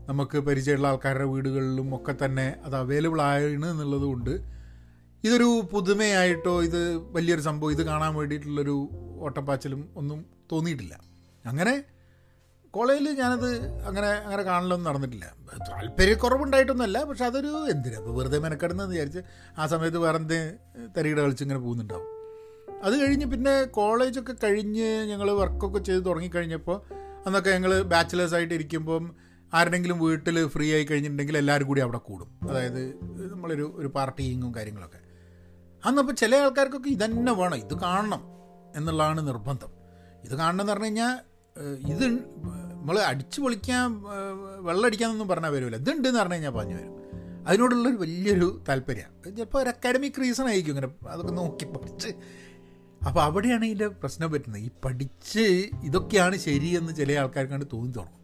നമുക്ക് 0.09 0.39
പരിചയമുള്ള 0.39 0.89
ആൾക്കാരുടെ 0.89 1.25
വീടുകളിലും 1.25 1.97
ഒക്കെ 1.97 2.15
തന്നെ 2.25 2.57
അത് 2.65 2.77
അവൈലബിൾ 2.77 3.23
ആണ് 3.23 3.67
എന്നുള്ളത് 3.71 4.03
കൊണ്ട് 4.03 4.56
ഇതൊരു 5.27 5.69
പുതുമയായിട്ടോ 5.73 6.63
ഇത് 6.63 6.97
വലിയൊരു 6.97 7.41
സംഭവം 7.41 7.71
ഇത് 7.71 7.83
കാണാൻ 7.83 8.15
വേണ്ടിയിട്ടുള്ളൊരു 8.15 8.89
ഓട്ടപ്പാച്ചിലും 9.21 9.89
ഒന്നും 9.97 10.27
തോന്നിയിട്ടില്ല. 10.53 11.01
അങ്ങനെ 11.45 11.85
കോളേജിൽ 12.71 13.11
ഞാനത് 13.11 13.81
അങ്ങനെ 13.87 14.07
അങ്ങനെ 14.07 14.43
കാണലൊന്നും 14.43 14.93
നടന്നിട്ടില്ല. 14.93 15.35
താല്പര്യക്കുറവുണ്ടായിട്ടൊന്നുമല്ല 15.71 17.05
പക്ഷെ 17.05 17.25
അതൊരു 17.25 17.47
എന്തിനാ? 17.47 17.99
ഇപ്പോൾ 17.99 18.15
വെറുതെ 18.17 18.39
മെനക്കെടുന്നെന്ന് 18.39 18.93
വിചാരിച്ച് 18.93 19.19
ആ 19.59 19.67
സമയത്ത് 19.67 19.99
വേറെ 19.99 20.17
എന്തേ 20.17 20.53
തരികിട 20.97 21.21
കളിച്ച് 21.21 21.45
ഇങ്ങനെ 21.45 21.61
പോകുന്നുണ്ടാവും. 21.61 22.07
അത് 22.83 23.01
കഴിഞ്ഞ് 23.01 23.27
പിന്നെ 23.27 23.65
കോളേജൊക്കെ 23.65 24.35
കഴിഞ്ഞ് 24.45 25.09
ഞങ്ങൾ 25.11 25.31
വർക്കൊക്കെ 25.31 25.79
ചെയ്ത് 25.79 26.07
തുടങ്ങിക്കഴിഞ്ഞപ്പോൾ 26.07 26.81
അന്നൊക്കെ 27.27 27.51
ഞങ്ങൾ 27.51 27.83
ബാച്ചിലേഴ്സ് 27.83 28.35
ആയിട്ട് 28.35 28.55
ഇരിക്കുമ്പം 28.55 29.17
ആരുടെങ്കിലും 29.55 29.99
വീട്ടിൽ 29.99 30.47
ഫ്രീ 30.47 30.75
ആയി 30.75 30.85
കഴിഞ്ഞിട്ടുണ്ടെങ്കിൽ 30.85 31.39
എല്ലാവരും 31.39 31.67
കൂടി 31.67 31.81
അവിടെ 31.81 31.99
കൂടും. 31.99 32.49
അതായത് 32.51 32.83
നമ്മളൊരു 33.33 33.73
ഒരു 33.77 33.87
പാർട്ടിയിങ്ങും 33.87 34.55
കാര്യങ്ങളൊക്കെ. 34.55 35.06
അന്നപ്പോൾ 35.87 36.13
ചില 36.13 36.35
ആൾക്കാർക്കൊക്കെ 36.37 36.91
ഇതന്നെ 36.91 37.33
വേണം 37.33 37.57
ഇത് 37.57 37.75
കാണണം 37.81 38.23
എന്നുള്ളതാണ് 38.77 39.21
നിർബന്ധം. 39.29 39.71
ഇത് 40.25 40.35
കാണണം 40.37 40.61
എന്ന് 40.61 40.73
പറഞ്ഞു 40.73 40.87
കഴിഞ്ഞാൽ 40.87 41.15
ഇത് 41.93 42.07
നമ്മൾ 42.73 42.99
അടിച്ചു 43.01 43.41
പൊളിക്കാൻ 43.41 44.03
വെള്ളം 44.59 44.87
അടിക്കാനൊന്നും 44.87 45.29
പറഞ്ഞാൽ 45.29 45.51
വരുമല്ലോ 45.51 45.79
ഇതുണ്ട് 45.79 46.09
എന്ന് 46.09 46.21
പറഞ്ഞു 46.21 46.35
കഴിഞ്ഞാൽ 46.35 46.51
പറഞ്ഞു 46.51 46.75
വരും 46.75 46.95
അതിനോടുള്ളൊരു 47.49 47.97
വലിയൊരു 47.97 48.65
താല്പര്യമാണ് 48.69 49.37
ചിലപ്പോൾ 49.37 49.63
ഒരു 49.63 49.69
അക്കാഡമിക് 49.69 50.19
റീസൺ 50.23 50.47
ആയിരിക്കും 50.47 50.73
ഇങ്ങനെ 50.73 50.89
അതൊക്കെ 51.09 51.33
നോക്കി 51.33 51.65
പഠിച്ച്. 51.65 52.11
അപ്പോൾ 53.07 53.23
അവിടെയാണ് 53.23 53.65
ഇതിന്റെ 53.65 53.89
പ്രശ്നം 53.89 54.33
പറ്റുന്നത് 54.33 54.63
ഈ 54.63 54.71
പഠിച്ച് 54.85 55.45
ഇതൊക്കെയാണ് 55.85 56.37
ശരിയെന്ന് 56.37 56.93
ചില 56.93 57.13
ആൾക്കാർക്കാണ്ട് 57.13 57.67
തോന്നി 57.73 57.93
തുടങ്ങും 57.93 58.23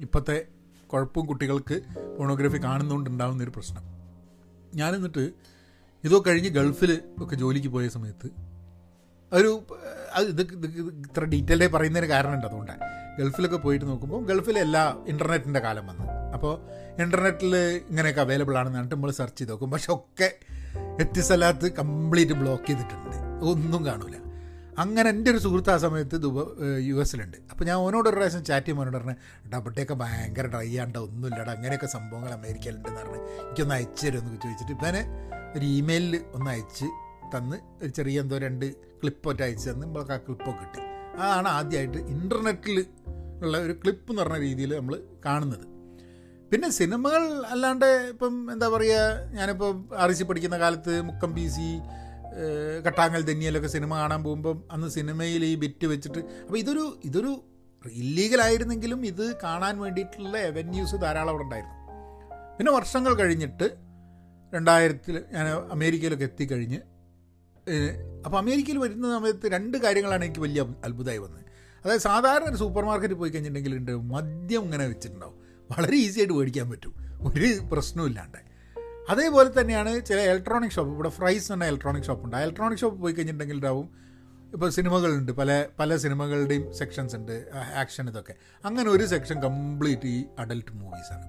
ഇപ്പോഴത്തെ 0.00 0.36
കുഴപ്പവും 0.86 1.26
കുട്ടികൾക്ക് 1.26 1.76
ഫോണോഗ്രാഫി 2.18 2.58
കാണുന്നതുകൊണ്ട് 2.64 3.42
ഒരു 3.42 3.50
പ്രശ്നം. 3.50 3.84
ഞാനെന്നിട്ട് 4.74 5.24
ഇതോ 6.04 6.24
കഴിഞ്ഞ് 6.26 6.50
ഗൾഫിൽ 6.50 7.00
ഒക്കെ 7.22 7.36
ജോലിക്ക് 7.36 7.68
പോയ 7.68 7.88
സമയത്ത് 7.88 8.28
ഒരു 9.32 9.66
അത് 10.14 10.26
ഇത് 10.26 10.42
ഇത്ര 11.06 11.24
ഡീറ്റെയിൽഡായി 11.24 11.70
പറയുന്നതിന് 11.70 12.08
കാരണമുണ്ട് 12.08 12.46
അതുകൊണ്ടാണ് 12.46 12.80
ഗൾഫിലൊക്കെ 13.18 13.56
പോയിട്ട് 13.56 13.86
നോക്കുമ്പോൾ 13.86 14.24
ഗൾഫിൽ 14.24 14.58
എല്ലാ 14.58 14.96
ഇന്റർനെറ്റിന്റെ 15.06 15.60
കാലം 15.60 15.86
വന്നു. 15.86 16.32
അപ്പോൾ 16.32 16.60
ഇന്റർനെറ്റിൽ 17.02 17.56
ഇങ്ങനെയൊക്കെ 17.56 18.20
അവൈലബിൾ 18.20 18.58
ആണെന്ന് 18.58 18.78
പറഞ്ഞിട്ട് 18.78 18.94
നമ്മൾ 18.94 19.10
സെർച്ച് 19.10 19.38
ചെയ്ത് 19.38 19.50
നോക്കും. 19.50 19.70
പക്ഷെ 19.70 19.92
ഒക്കെ 19.92 20.32
എത്തിസലാത്ത് 21.00 21.72
കംപ്ലീറ്റ് 21.72 22.32
ബ്ലോക്ക് 22.32 22.66
ചെയ്തിട്ടുണ്ട്. 22.66 23.44
ഒന്നും 23.44 23.86
കാണൂല. 23.86 24.19
അങ്ങനെ 24.80 25.10
എന്റെ 25.10 25.30
ഒരു 25.30 25.38
സുഹൃത്ത് 25.38 25.70
ആ 25.70 25.76
സമയത്ത് 25.76 26.16
ദുബ 26.22 26.38
യു 26.78 26.94
എസിലുണ്ട്. 26.94 27.36
അപ്പോൾ 27.50 27.64
ഞാൻ 27.64 27.76
ഓനോട് 27.76 28.08
ഒരു 28.08 28.16
പ്രാവശ്യം 28.16 28.44
ചാറ്റ് 28.44 28.66
ചെയ്യുമ്പോൾ 28.66 28.86
അവനോട് 28.86 29.04
പറഞ്ഞു 29.04 29.48
ഡബിട്ടൊക്കെ 29.54 29.94
ഭയങ്കര 29.94 30.46
ഡ്രൈ 30.46 30.78
ആണ്ട 30.78 30.96
ഒന്നുമില്ലടാ 30.96 31.52
അങ്ങനെയൊക്കെ 31.52 31.86
സംഭവങ്ങൾ 31.86 32.32
അമേരിക്കയിലുണ്ടെന്ന് 32.32 33.00
പറഞ്ഞു 33.00 33.20
എനിക്കൊന്ന് 33.42 33.74
അയച്ചു 33.74 34.06
തരുമെന്ന് 34.06 34.40
ചോദിച്ചിട്ട് 34.40 34.72
ഇവനെ 34.72 35.02
ഒരു 35.56 35.66
ഇമെയിലിൽ 35.66 36.24
ഒന്ന് 36.34 36.50
അയച്ച് 36.50 36.84
തന്ന് 37.34 37.56
ഒരു 37.82 37.88
ചെറിയ 37.88 38.20
എന്തോ 38.20 38.38
രണ്ട് 38.38 38.66
ക്ലിപ്പൊക്കെ 39.02 39.44
അയച്ചു 39.44 39.70
തന്ന് 39.70 39.86
നമ്മൾക്ക് 39.86 40.12
ആ 40.12 40.16
ക്ലിപ്പൊക്കെ 40.16 40.64
കിട്ടി 40.64 40.80
അതാണ് 41.20 41.48
ആദ്യമായിട്ട് 41.48 41.98
ഇന്റർനെറ്റിൽ 41.98 42.86
ഉള്ള 43.42 43.58
ഒരു 43.58 43.72
ക്ലിപ്പ് 43.72 44.10
എന്ന് 44.12 44.22
പറഞ്ഞ 44.22 44.38
രീതിയിൽ 44.38 44.76
നമ്മൾ 44.76 44.94
കാണുന്നത്. 45.26 45.66
പിന്നെ 46.52 46.70
സിനിമകൾ 46.70 47.22
അല്ലാണ്ട് 47.44 47.86
ഇപ്പം 48.12 48.52
എന്താ 48.52 48.68
പറയുക 48.68 49.28
ഞാനിപ്പോൾ 49.30 50.12
സി 50.12 50.22
പഠിക്കുന്ന 50.22 50.58
കാലത്ത് 50.58 51.02
മുക്കം 51.02 51.34
പി 51.34 51.44
സി 51.46 51.68
കട്ടാങ്ങൽ 52.86 53.22
തെന്നിയലൊക്കെ 53.22 53.68
സിനിമ 53.68 53.96
കാണാൻ 53.96 54.24
പോകുമ്പം 54.24 54.64
അന്ന് 54.72 54.88
സിനിമയിൽ 54.88 55.44
ഈ 55.44 55.54
ബിറ്റ് 55.54 55.86
വെച്ചിട്ട് 55.86 56.18
അപ്പോൾ 56.18 56.58
ഇതൊരു 56.58 57.00
ഇതൊരു 57.04 57.44
ഇല്ലീഗലായിരുന്നെങ്കിലും 57.86 59.06
ഇത് 59.06 59.36
കാണാൻ 59.42 59.80
വേണ്ടിയിട്ടുള്ള 59.80 60.38
എവന്യൂസ് 60.38 60.96
ധാരാളം 60.96 61.30
അവിടെ 61.30 61.42
ഉണ്ടായിരുന്നു. 61.42 61.76
പിന്നെ 62.56 62.72
വർഷങ്ങൾ 62.72 63.14
കഴിഞ്ഞിട്ട് 63.14 63.76
രണ്ടായിരത്തിൽ 64.54 65.24
ഞാൻ 65.32 65.46
അമേരിക്കയിലൊക്കെ 65.48 66.24
എത്തിക്കഴിഞ്ഞ് 66.24 66.80
അപ്പോൾ 68.26 68.38
അമേരിക്കയിൽ 68.38 68.78
വരുന്ന 68.78 69.18
സമയത്ത് 69.18 69.46
രണ്ട് 69.46 69.78
കാര്യങ്ങളാണ് 69.78 70.24
എനിക്ക് 70.24 70.40
വലിയ 70.40 70.60
അത്ഭുതമായി 70.84 71.18
വന്നത്. 71.18 71.44
അതായത് 71.84 72.00
സാധാരണ 72.00 72.44
ഒരു 72.44 72.56
സൂപ്പർ 72.56 72.84
മാർക്കറ്റിൽ 72.84 73.14
പോയി 73.14 73.30
കഴിഞ്ഞിട്ടുണ്ടെങ്കിൽ 73.30 73.78
ഉണ്ട് 73.78 73.92
മദ്യം 73.92 74.62
ഇങ്ങനെ 74.62 74.86
വെച്ചിട്ടുണ്ടാവും. 74.86 75.36
വളരെ 75.70 75.96
ഈസി 75.96 76.18
ആയിട്ട് 76.18 76.34
മേടിക്കാൻ 76.34 76.70
പറ്റും. 76.70 76.94
ഒരു 77.26 77.58
പ്രശ്നവും 77.72 78.08
ഇല്ലാണ്ട് 78.08 78.49
അതേപോലെ 79.10 79.60
തന്നെയാണ് 79.60 80.04
ചില 80.06 80.20
ഇലക്ട്രോണിക് 80.20 80.70
ഷോപ്പ് 80.70 80.94
ഇവിടെ 80.94 81.08
ഫ്രൈസ് 81.08 81.52
എന്ന 81.52 81.64
ഇലക്ട്രോണിക് 81.64 82.02
ഷോപ്പുണ്ട് 82.02 82.36
ആ 82.36 82.42
ഇലക്ട്രോണിക് 82.42 82.78
ഷോപ്പ് 82.78 83.00
പോയി 83.00 83.12
കഴിഞ്ഞിട്ടുണ്ടെങ്കിൽ 83.12 83.54
ഉണ്ടാവും 83.54 84.10
ഇപ്പോൾ 84.52 84.70
സിനിമകളുണ്ട്. 84.70 85.32
പല 85.32 85.66
പല 85.78 85.96
സിനിമകളുടെയും 85.96 86.74
സെക്ഷൻസ് 86.74 87.16
ഉണ്ട്. 87.16 87.50
ആക്ഷൻ 87.74 88.08
ഇതൊക്കെ. 88.08 88.34
അങ്ങനെ 88.64 88.90
ഒരു 88.90 89.06
സെക്ഷൻ 89.06 89.42
കംപ്ലീറ്റ് 89.42 90.06
ഈ 90.06 90.24
അഡൽട്ട് 90.38 90.72
മൂവീസാണ് 90.72 91.26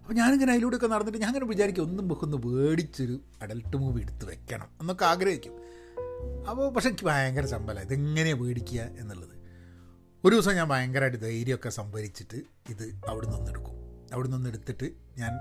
അപ്പോൾ 0.00 0.14
ഞാനിങ്ങനെ 0.14 0.52
അതിലൂടെയൊക്കെ 0.52 0.86
നടന്നിട്ട് 0.86 1.18
ഞാൻ 1.18 1.28
അങ്ങനെ 1.28 1.46
വിചാരിക്കും 1.46 1.82
ഒന്നും 1.82 2.08
ബുക്കൊന്ന് 2.08 2.36
മേടിച്ചൊരു 2.36 3.20
അഡൽട്ട് 3.42 3.76
മൂവി 3.76 4.00
എടുത്ത് 4.00 4.24
വെക്കണം 4.24 4.68
എന്നൊക്കെ 4.80 5.04
ആഗ്രഹിക്കും. 5.04 5.54
അപ്പോൾ 6.50 6.72
പക്ഷെ 6.72 6.88
എനിക്ക് 6.88 7.04
ഭയങ്കര 7.04 7.44
ചമ്പല 7.44 7.80
ഇതെങ്ങനെയാണ് 7.80 8.40
മേടിക്കുക 8.40 8.80
എന്നുള്ളത്. 8.80 9.34
ഒരു 10.24 10.34
ദിവസം 10.34 10.54
ഞാൻ 10.54 10.68
ഭയങ്കരമായിട്ട് 10.68 11.22
ധൈര്യമൊക്കെ 11.22 11.68
സംഭരിച്ചിട്ട് 11.68 12.36
ഇത് 12.70 12.84
അവിടെ 13.08 13.26
നിന്ന് 13.26 13.50
എടുക്കും 13.50 13.83
അവിടെ 14.14 14.28
നിന്ന് 14.28 14.48
എടുത്തിട്ട് 14.48 14.86
ഞാൻ 15.18 15.32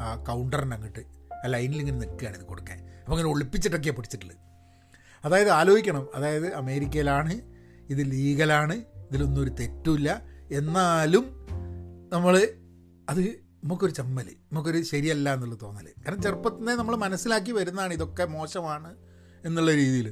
ആ 0.00 0.08
കൗണ്ടറിന് 0.28 0.74
അങ്ങോട്ട് 0.74 1.02
ആ 1.34 1.46
ലൈനിൽ 1.46 1.78
ഇങ്ങനെ 1.78 1.98
നിൽക്കുകയാണ് 1.98 2.36
ഇത് 2.36 2.44
കൊടുക്കാൻ. 2.44 2.78
അപ്പോൾ 3.00 3.12
അങ്ങനെ 3.12 3.30
ഒളിപ്പിച്ചിട്ടൊക്കെയാണ് 3.30 3.96
പിടിച്ചിട്ടുള്ളത്. 3.96 4.38
അതായത് 5.24 5.50
ആലോചിക്കണം. 5.50 6.08
അതായത് 6.14 6.54
അമേരിക്കയിലാണ് 6.54 7.34
ഇത് 7.90 8.10
ലീഗലാണ് 8.10 8.76
ഇതിലൊന്നും 9.08 9.42
ഒരു 9.42 9.50
തെറ്റുമില്ല. 9.60 10.10
എന്നാലും 10.52 11.24
നമ്മൾ 12.12 12.34
അത് 13.08 13.20
നമുക്കൊരു 13.64 13.92
ചമ്മൽ 13.92 14.26
നമുക്കൊരു 14.52 14.80
ശരിയല്ല 14.82 15.34
എന്നുള്ള 15.34 15.56
തോന്നൽ 15.62 15.86
കാരണം 16.06 16.22
ചെറുപ്പത്തിനെ 16.22 16.74
നമ്മൾ 16.74 16.94
മനസ്സിലാക്കി 16.96 17.52
വരുന്നതാണ് 17.52 17.92
ഇതൊക്കെ 17.92 18.24
മോശമാണ് 18.24 18.90
എന്നുള്ള 19.44 19.70
രീതിയിൽ 19.74 20.08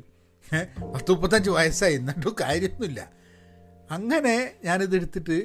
പത്ത് 0.94 1.10
മുപ്പത്തഞ്ച് 1.12 1.50
വയസ്സായി 1.50 1.94
എന്നിട്ടും 1.94 2.36
കാര്യമൊന്നുമില്ല. 2.40 3.00
അങ്ങനെ 3.90 4.34
ഞാനിത് 4.64 4.94
എടുത്തിട്ട് 4.96 5.36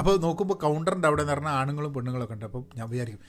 അപ്പോൾ 0.00 0.16
നോക്കുമ്പോൾ 0.24 0.56
കൗണ്ടറിന്റെ 0.64 1.08
അവിടെ 1.10 1.22
എന്ന് 1.24 1.34
പറഞ്ഞാൽ 1.34 1.54
ആണുങ്ങളും 1.60 1.92
പെണ്ണുങ്ങളൊക്കെ 1.94 2.34
ഉണ്ട്. 2.36 2.46
അപ്പോൾ 2.48 2.62
ഞാൻ 2.78 2.86
വിചാരിക്കും 2.92 3.22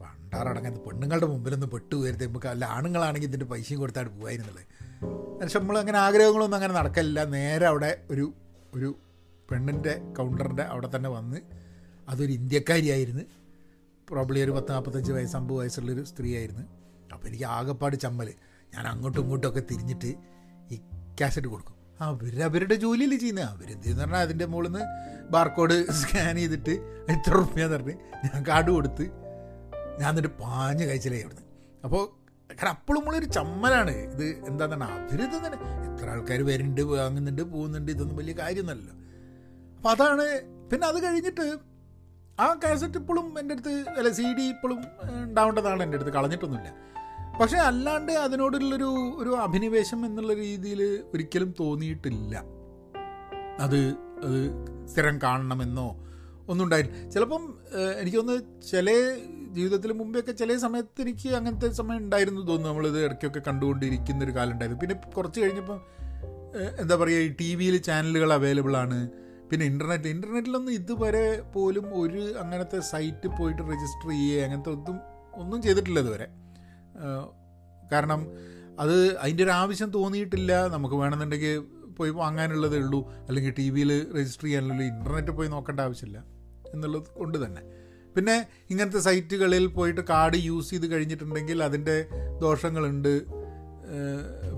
പണ്ടാറടങ്ങുന്നത് 0.00 0.82
പെണ്ണുങ്ങളുടെ 0.86 1.26
മുമ്പിലൊന്നും 1.32 1.70
പെട്ടു 1.74 1.96
വരുത്തി 2.04 2.24
നമുക്ക് 2.30 2.48
അല്ല 2.52 2.64
ആണുങ്ങളാണെങ്കിൽ 2.76 3.28
ഇതിന്റെ 3.28 3.46
പൈസയും 3.52 3.78
കൊടുത്താണ് 3.82 4.10
പോകായിരുന്നുള്ളത് 4.16 4.64
പക്ഷെ 5.40 5.58
നമ്മൾ 5.58 5.76
അങ്ങനെ 5.82 5.98
ആഗ്രഹങ്ങളൊന്നും 6.06 6.58
അങ്ങനെ 6.58 6.74
നടക്കില്ല 6.78 7.24
നേരെ 7.36 7.66
അവിടെ 7.70 7.90
ഒരു 8.12 8.26
ഒരു 8.76 8.90
പെണ്ണിന്റെ 9.50 9.94
കൗണ്ടറിന്റെ 10.18 10.64
അവിടെ 10.72 10.88
തന്നെ 10.94 11.10
വന്ന് 11.16 11.38
അതൊരു 12.12 12.32
ഇന്ത്യക്കാരിയായിരുന്നു. 12.38 13.24
പ്രോബ്ലി 14.08 14.40
ഒരു 14.46 14.52
പത്ത് 14.56 14.70
നാൽപ്പത്തഞ്ച് 14.72 15.12
വയസ്സ് 15.16 15.36
അമ്പത് 15.38 15.58
വയസ്സുള്ളൊരു 15.60 16.02
സ്ത്രീയായിരുന്നു. 16.10 16.64
അപ്പോൾ 17.14 17.26
എനിക്ക് 17.28 17.46
ആകെപ്പാട് 17.56 17.96
ചമ്മൽ 18.04 18.28
ഞാൻ 18.74 18.84
അങ്ങോട്ടും 18.92 19.20
ഇങ്ങോട്ടും 19.22 19.48
ഒക്കെ 19.50 19.62
തിരിഞ്ഞിട്ട് 19.70 20.10
ഈ 20.74 20.76
കാസറ്റ് 21.20 21.48
കൊടുക്കും. 21.52 21.75
അവർ 22.04 22.34
അവരുടെ 22.46 22.76
ജോലിയിൽ 22.84 23.12
ചെയ്യുന്നത് 23.22 23.48
അവരെന്തെന്ന് 23.52 24.02
പറഞ്ഞാൽ 24.02 24.22
അതിന്റെ 24.26 24.46
മുകളിൽ 24.52 24.70
നിന്ന് 24.70 24.82
ബാർകോഡ് 25.34 25.76
സ്കാൻ 26.00 26.36
ചെയ്തിട്ട് 26.40 26.74
എത്ര 27.14 27.32
റുപ്യ 27.40 27.66
പറഞ്ഞ് 27.74 27.94
ഞാൻ 28.24 28.40
കാർഡ് 28.48 28.70
കൊടുത്ത് 28.76 29.04
ഞാൻ 30.00 30.08
എന്നിട്ട് 30.10 30.32
പാഞ്ഞ് 30.42 30.84
കഴിച്ചില്ലേ 30.88 31.20
അവിടുന്ന്. 31.24 31.44
അപ്പോൾ 31.84 32.02
കാരണം 32.50 32.72
അപ്പോഴും 32.76 32.98
നമ്മളൊരു 33.00 33.28
ചമ്മലാണ്. 33.36 33.94
ഇത് 34.14 34.26
എന്താണെന്നാണ് 34.48 34.94
അവരിത് 34.98 35.36
തന്നെ 35.44 35.58
എത്ര 35.88 36.08
ആൾക്കാർ 36.14 36.40
വരുന്നുണ്ട് 36.50 36.82
വാങ്ങുന്നുണ്ട് 36.90 37.42
പോകുന്നുണ്ട് 37.54 37.90
ഇതൊന്നും 37.94 38.16
വലിയ 38.20 38.34
കാര്യമൊന്നുമല്ലോ 38.42 38.94
അപ്പോൾ 39.76 39.90
അതാണ്. 39.94 40.26
പിന്നെ 40.70 40.86
അത് 40.90 40.98
കഴിഞ്ഞിട്ട് 41.06 41.46
ആ 42.44 42.46
കാസറ്റ് 42.62 42.98
ഇപ്പോഴും 43.00 43.26
എന്റെ 43.40 43.54
അടുത്ത് 43.56 43.74
അല്ല 43.98 44.10
സി 44.18 44.26
ഡി 44.38 44.44
ഇപ്പോഴും 44.54 44.80
ഉണ്ടാവേണ്ടതാണ് 45.24 45.82
എന്റെ 45.86 45.96
അടുത്ത്. 45.98 46.12
കളഞ്ഞിട്ടൊന്നുമില്ല. 46.16 46.70
പക്ഷേ 47.40 47.56
അല്ലാണ്ട് 47.68 48.12
അതിനോടുള്ളൊരു 48.12 48.90
ഒരു 49.18 49.32
അഭിനിവേശം 49.36 50.06
എന്നുള്ള 50.06 50.32
രീതിയിൽ 50.34 50.80
ഒരിക്കലും 51.14 51.54
തോന്നിയിട്ടില്ല. 51.60 52.34
അത് 53.64 53.80
അത് 54.26 54.38
സ്ഥിരം 54.92 55.18
കാണണമെന്നോ 55.22 55.88
ഒന്നും 56.48 56.64
ഉണ്ടായില്ല 56.64 57.10
ചിലപ്പം 57.14 57.42
എനിക്കൊന്ന് 58.00 58.36
ചില 58.70 58.88
ജീവിതത്തിൽ 59.56 59.92
മുമ്പെയൊക്കെ 59.92 60.32
ചില 60.32 60.56
സമയത്ത് 60.56 61.02
എനിക്ക് 61.02 61.28
അങ്ങനത്തെ 61.28 61.68
സമയം 61.70 61.98
ഉണ്ടായിരുന്നു 61.98 62.40
തോന്നുന്നു. 62.40 62.68
നമ്മളിത് 62.68 62.98
ഇടയ്ക്കൊക്കെ 63.04 63.42
കണ്ടുകൊണ്ടിരിക്കുന്ന 63.48 64.24
ഒരു 64.24 64.34
കാലം 64.38 64.52
ഉണ്ടായിരുന്നു 64.52 64.80
പിന്നെ 64.82 64.96
കുറച്ച് 65.16 65.40
കഴിഞ്ഞപ്പം 65.40 65.78
എന്താ 66.82 66.94
പറയുക 66.96 67.26
ഈ 67.28 67.30
ടി 67.40 67.54
വിയിൽ 67.54 67.76
ചാനലുകൾ 67.88 68.32
അവൈലബിൾ 68.32 68.76
ആണ് 68.76 68.98
പിന്നെ 69.50 69.66
ഇന്റർനെറ്റ് 69.66 70.08
ഇന്റർനെറ്റിലൊന്നും 70.08 70.72
ഇതുവരെ 70.72 71.26
പോലും 71.54 71.86
ഒരു 72.02 72.22
അങ്ങനത്തെ 72.42 72.80
സൈറ്റ് 72.92 73.28
പോയിട്ട് 73.38 73.62
രജിസ്റ്റർ 73.72 74.10
ചെയ്യുക 74.10 74.44
അങ്ങനത്തെ 74.44 74.70
ഒന്നും 74.70 74.96
ഒന്നും 75.34 75.62
ചെയ്തിട്ടില്ല 75.62 76.00
ഇതുവരെ. 76.00 76.28
കാരണം 77.92 78.26
അത് 78.78 79.18
അതിന്റെ 79.18 79.44
ഒരു 79.44 79.50
ആവശ്യം 79.50 79.90
തോന്നിയിട്ടില്ല. 79.90 80.68
നമുക്ക് 80.68 80.94
വേണമെന്നുണ്ടെങ്കിൽ 80.94 81.58
പോയി 81.94 82.10
വാങ്ങാനുള്ളതേ 82.10 82.78
ഉള്ളൂ. 82.78 83.10
അല്ലെങ്കിൽ 83.10 83.54
ടി 83.58 83.70
വിയിൽ 83.70 84.16
രജിസ്റ്റർ 84.16 84.44
ചെയ്യാനുള്ള 84.44 84.82
ഇന്റർനെറ്റ് 84.82 85.30
പോയി 85.30 85.48
നോക്കേണ്ട 85.48 85.80
ആവശ്യമില്ല 85.80 86.24
എന്നുള്ളത് 86.74 87.02
കൊണ്ട് 87.02 87.46
തന്നെ. 87.46 87.62
പിന്നെ 88.16 88.46
ഇങ്ങനത്തെ 88.70 88.98
സൈറ്റുകളിൽ 88.98 89.66
പോയിട്ട് 89.66 90.00
കാർഡ് 90.00 90.36
യൂസ് 90.36 90.70
ചെയ്ത് 90.70 90.86
കഴിഞ്ഞിട്ടുണ്ടെങ്കിൽ 90.86 91.62
അതിന്റെ 91.62 92.08
ദോഷങ്ങളുണ്ട്. 92.42 93.26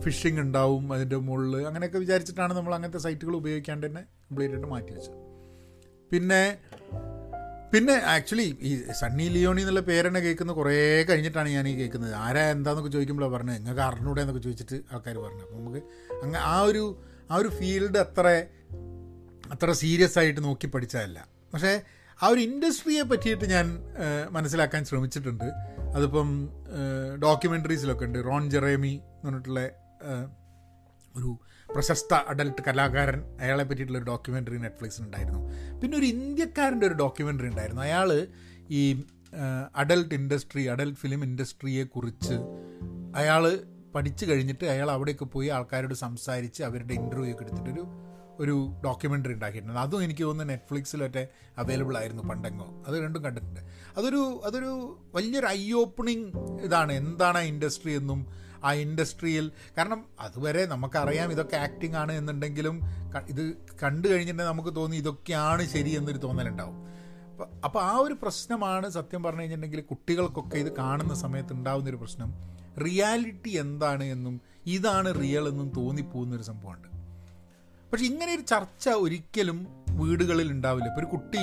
ഫിഷിംഗ് 0.01 0.40
ഉണ്ടാവും 0.40 0.92
അതിന്റെ 0.92 1.16
മുകളിൽ. 1.16 1.57
അങ്ങനെയൊക്കെ 1.66 1.98
വിചാരിച്ചിട്ടാണ് 1.98 2.53
നമ്മൾ 2.55 2.74
അങ്ങനത്തെ 2.74 2.98
സൈറ്റുകൾ 2.98 3.37
ഉപയോഗിക്കാണ്ട് 3.37 3.87
തന്നെ 3.87 4.01
കംപ്ലീറ്റ് 4.01 4.55
ആയിട്ട് 4.55 4.70
മാറ്റി 4.70 4.92
വെച്ചത്. 4.92 5.16
പിന്നെ 6.12 6.59
പിന്നെ 7.72 7.94
ആക്ച്വലി 8.14 8.46
ഈ 8.68 8.70
സണ്ണി 9.00 9.24
ലിയോണി 9.35 9.61
എന്നുള്ള 9.61 9.81
പേരെന്നെ 9.88 10.20
കേൾക്കുന്ന 10.20 10.52
കുറേ 10.59 10.76
കഴിഞ്ഞിട്ടാണ് 11.09 11.48
ഞാൻ 11.48 11.68
ഈ 11.68 11.74
കേൾക്കുന്നത്. 11.81 12.14
ആരാ 12.26 12.44
എന്താന്നൊക്കെ 12.50 12.90
ചോദിക്കുമ്പോഴാണ് 12.90 13.33
പറഞ്ഞത് 13.35 13.57
നിങ്ങൾക്ക് 13.57 13.83
അറിഞ്ഞൂടെ 13.88 14.20
എന്നൊക്കെ 14.20 14.42
ചോദിച്ചിട്ട് 14.42 14.76
ആൾക്കാർ 14.92 15.16
പറഞ്ഞു. 15.24 15.42
അപ്പോൾ 15.42 15.59
നമുക്ക് 15.59 15.83
അങ്ങ് 16.24 16.38
ആ 16.38 16.61
ഒരു 16.70 16.85
ആ 17.31 17.37
ഒരു 17.37 17.50
ഫീൽഡ് 17.59 17.98
അത്ര 18.04 18.26
അത്ര 19.52 19.70
സീരിയസ് 19.72 20.18
ആയിട്ട് 20.18 20.40
നോക്കി 20.44 20.66
പഠിച്ചതല്ല. 20.66 21.18
പക്ഷേ 21.54 21.72
ആ 22.22 22.28
ഒരു 22.28 22.40
ഇൻഡസ്ട്രിയെ 22.40 23.02
പറ്റിയിട്ട് 23.02 23.46
ഞാൻ 23.54 23.66
മനസ്സിലാക്കാൻ 24.31 24.83
ശ്രമിച്ചിട്ടുണ്ട്. 24.85 25.48
അതിപ്പം 25.96 26.28
ഡോക്യുമെന്ററീസിലൊക്കെ 27.22 28.04
ഉണ്ട്. 28.04 28.18
റോൺ 28.28 28.50
ജെറേമി 28.50 28.94
എന്ന് 29.02 29.26
പറഞ്ഞിട്ടുള്ള 29.26 29.61
ഒരു 31.16 31.31
പ്രശസ്ത 31.74 32.14
അഡൽട്ട് 32.14 32.62
കലാകാരൻ. 32.62 33.22
അയാളെ 33.40 33.64
പറ്റിയിട്ടുള്ള 33.64 33.98
ഒരു 33.98 34.04
ഡോക്യുമെന്ററി 34.04 34.57
നെറ്റ്ഫ്ലിക്സിൽ 34.57 35.04
ഉണ്ടായിരുന്നു. 35.04 35.40
പിന്നെ 35.81 35.98
ഒരു 35.98 36.07
ഇന്ത്യക്കാരന്റെ 36.07 36.87
ഒരു 36.87 36.94
ഡോക്യുമെന്ററി 36.94 37.46
ഉണ്ടായിരുന്നു. 37.46 37.83
അയാൾ 37.83 38.26
ഈ 38.70 39.02
അഡൽട്ട് 39.76 40.14
ഇൻഡസ്ട്രി 40.14 40.64
അഡൽട്ട് 40.64 40.98
ഫിലിം 40.98 41.24
ഇൻഡസ്ട്രിയെക്കുറിച്ച് 41.24 42.35
അയാൾ 43.16 43.59
പഠിച്ചു 43.94 44.26
കഴിഞ്ഞിട്ട് 44.26 44.64
അയാൾ 44.64 44.90
അവിടെയൊക്കെ 44.90 45.24
പോയി 45.24 45.48
ആൾക്കാരോട് 45.48 45.94
സംസാരിച്ച് 45.94 46.62
അവരുടെ 46.62 46.94
ഇന്റർവ്യൂ 46.94 47.33
ഒക്കെ 47.33 47.44
എടുത്തിട്ടൊരു 47.44 47.87
ഒരു 48.40 48.74
ഡോക്യുമെന്ററി 48.85 49.33
ഉണ്ടാക്കിയിട്ടുണ്ട്. 49.33 49.78
അതും 49.81 50.04
എനിക്ക് 50.04 50.22
തോന്നുന്നു 50.22 50.52
നെറ്റ്ഫ്ലിക്സിലൊക്കെ 50.52 51.28
അവൈലബിൾ 51.59 51.96
ആയിരുന്നു 51.96 52.22
പണ്ടെങ്ങോ. 52.22 52.85
അത് 52.87 52.96
രണ്ടും 53.02 53.24
കണ്ടിട്ടുണ്ട്. 53.24 53.61
അതൊരു 53.96 54.40
അതൊരു 54.44 54.98
വലിയൊരു 55.14 55.46
ഐ 55.46 55.72
ഓപ്പണിങ് 55.72 56.33
ഇതാണ്. 56.62 56.92
എന്താണ് 56.92 57.38
ആ 57.38 57.40
ഇൻഡസ്ട്രി 57.40 57.92
എന്നും 57.92 58.26
ആ 58.64 58.73
ഇൻഡസ്ട്രിയിൽ. 58.73 59.53
കാരണം 59.79 60.05
അതുവരെ 60.21 60.66
നമുക്കറിയാം 60.66 61.31
ഇതൊക്കെ 61.31 61.57
ആക്ടിങ് 61.57 61.94
ആണ് 61.94 62.12
എന്നുണ്ടെങ്കിലും 62.12 62.81
ഇത് 63.29 63.55
കണ്ടു 63.83 64.09
കഴിഞ്ഞിട്ടുണ്ടെങ്കിൽ 64.09 64.53
നമുക്ക് 64.53 64.77
തോന്നി 64.77 64.97
ഇതൊക്കെയാണ് 64.97 65.66
ശരി 65.66 65.90
എന്നൊരു 65.90 66.18
തോന്നലുണ്ടാവും. 66.18 66.88
അപ്പോൾ 67.64 67.83
ആ 67.83 67.97
ഒരു 67.97 68.14
പ്രശ്നമാണ് 68.23 68.88
സത്യം 68.88 69.23
പറഞ്ഞു 69.23 69.40
കഴിഞ്ഞിട്ടുണ്ടെങ്കിൽ 69.40 69.85
കുട്ടികൾക്കൊക്കെ 69.85 70.57
ഇത് 70.57 70.77
കാണുന്ന 70.77 71.14
സമയത്ത് 71.14 71.53
ഉണ്ടാകുന്നൊരു 71.53 71.97
പ്രശ്നം. 71.97 72.35
റിയാലിറ്റി 72.85 73.51
എന്താണ് 73.51 74.05
എന്നും 74.05 74.40
ഇതാണ് 74.66 75.21
റിയൽ 75.21 75.49
എന്നും 75.49 75.73
തോന്നിപ്പോകുന്നൊരു 75.77 76.42
സംഭവമുണ്ട്. 76.42 76.88
പക്ഷെ 77.92 78.05
ഇങ്ങനെ 78.05 78.35
ഒരു 78.35 78.42
ചർച്ച 78.42 78.88
ഒരിക്കലും 78.88 79.66
വീടുകളിൽ 79.90 80.53
ഉണ്ടാവില്ല. 80.53 80.88
ഇപ്പോൾ 80.88 81.01
ഒരു 81.01 81.07
കുട്ടി 81.07 81.38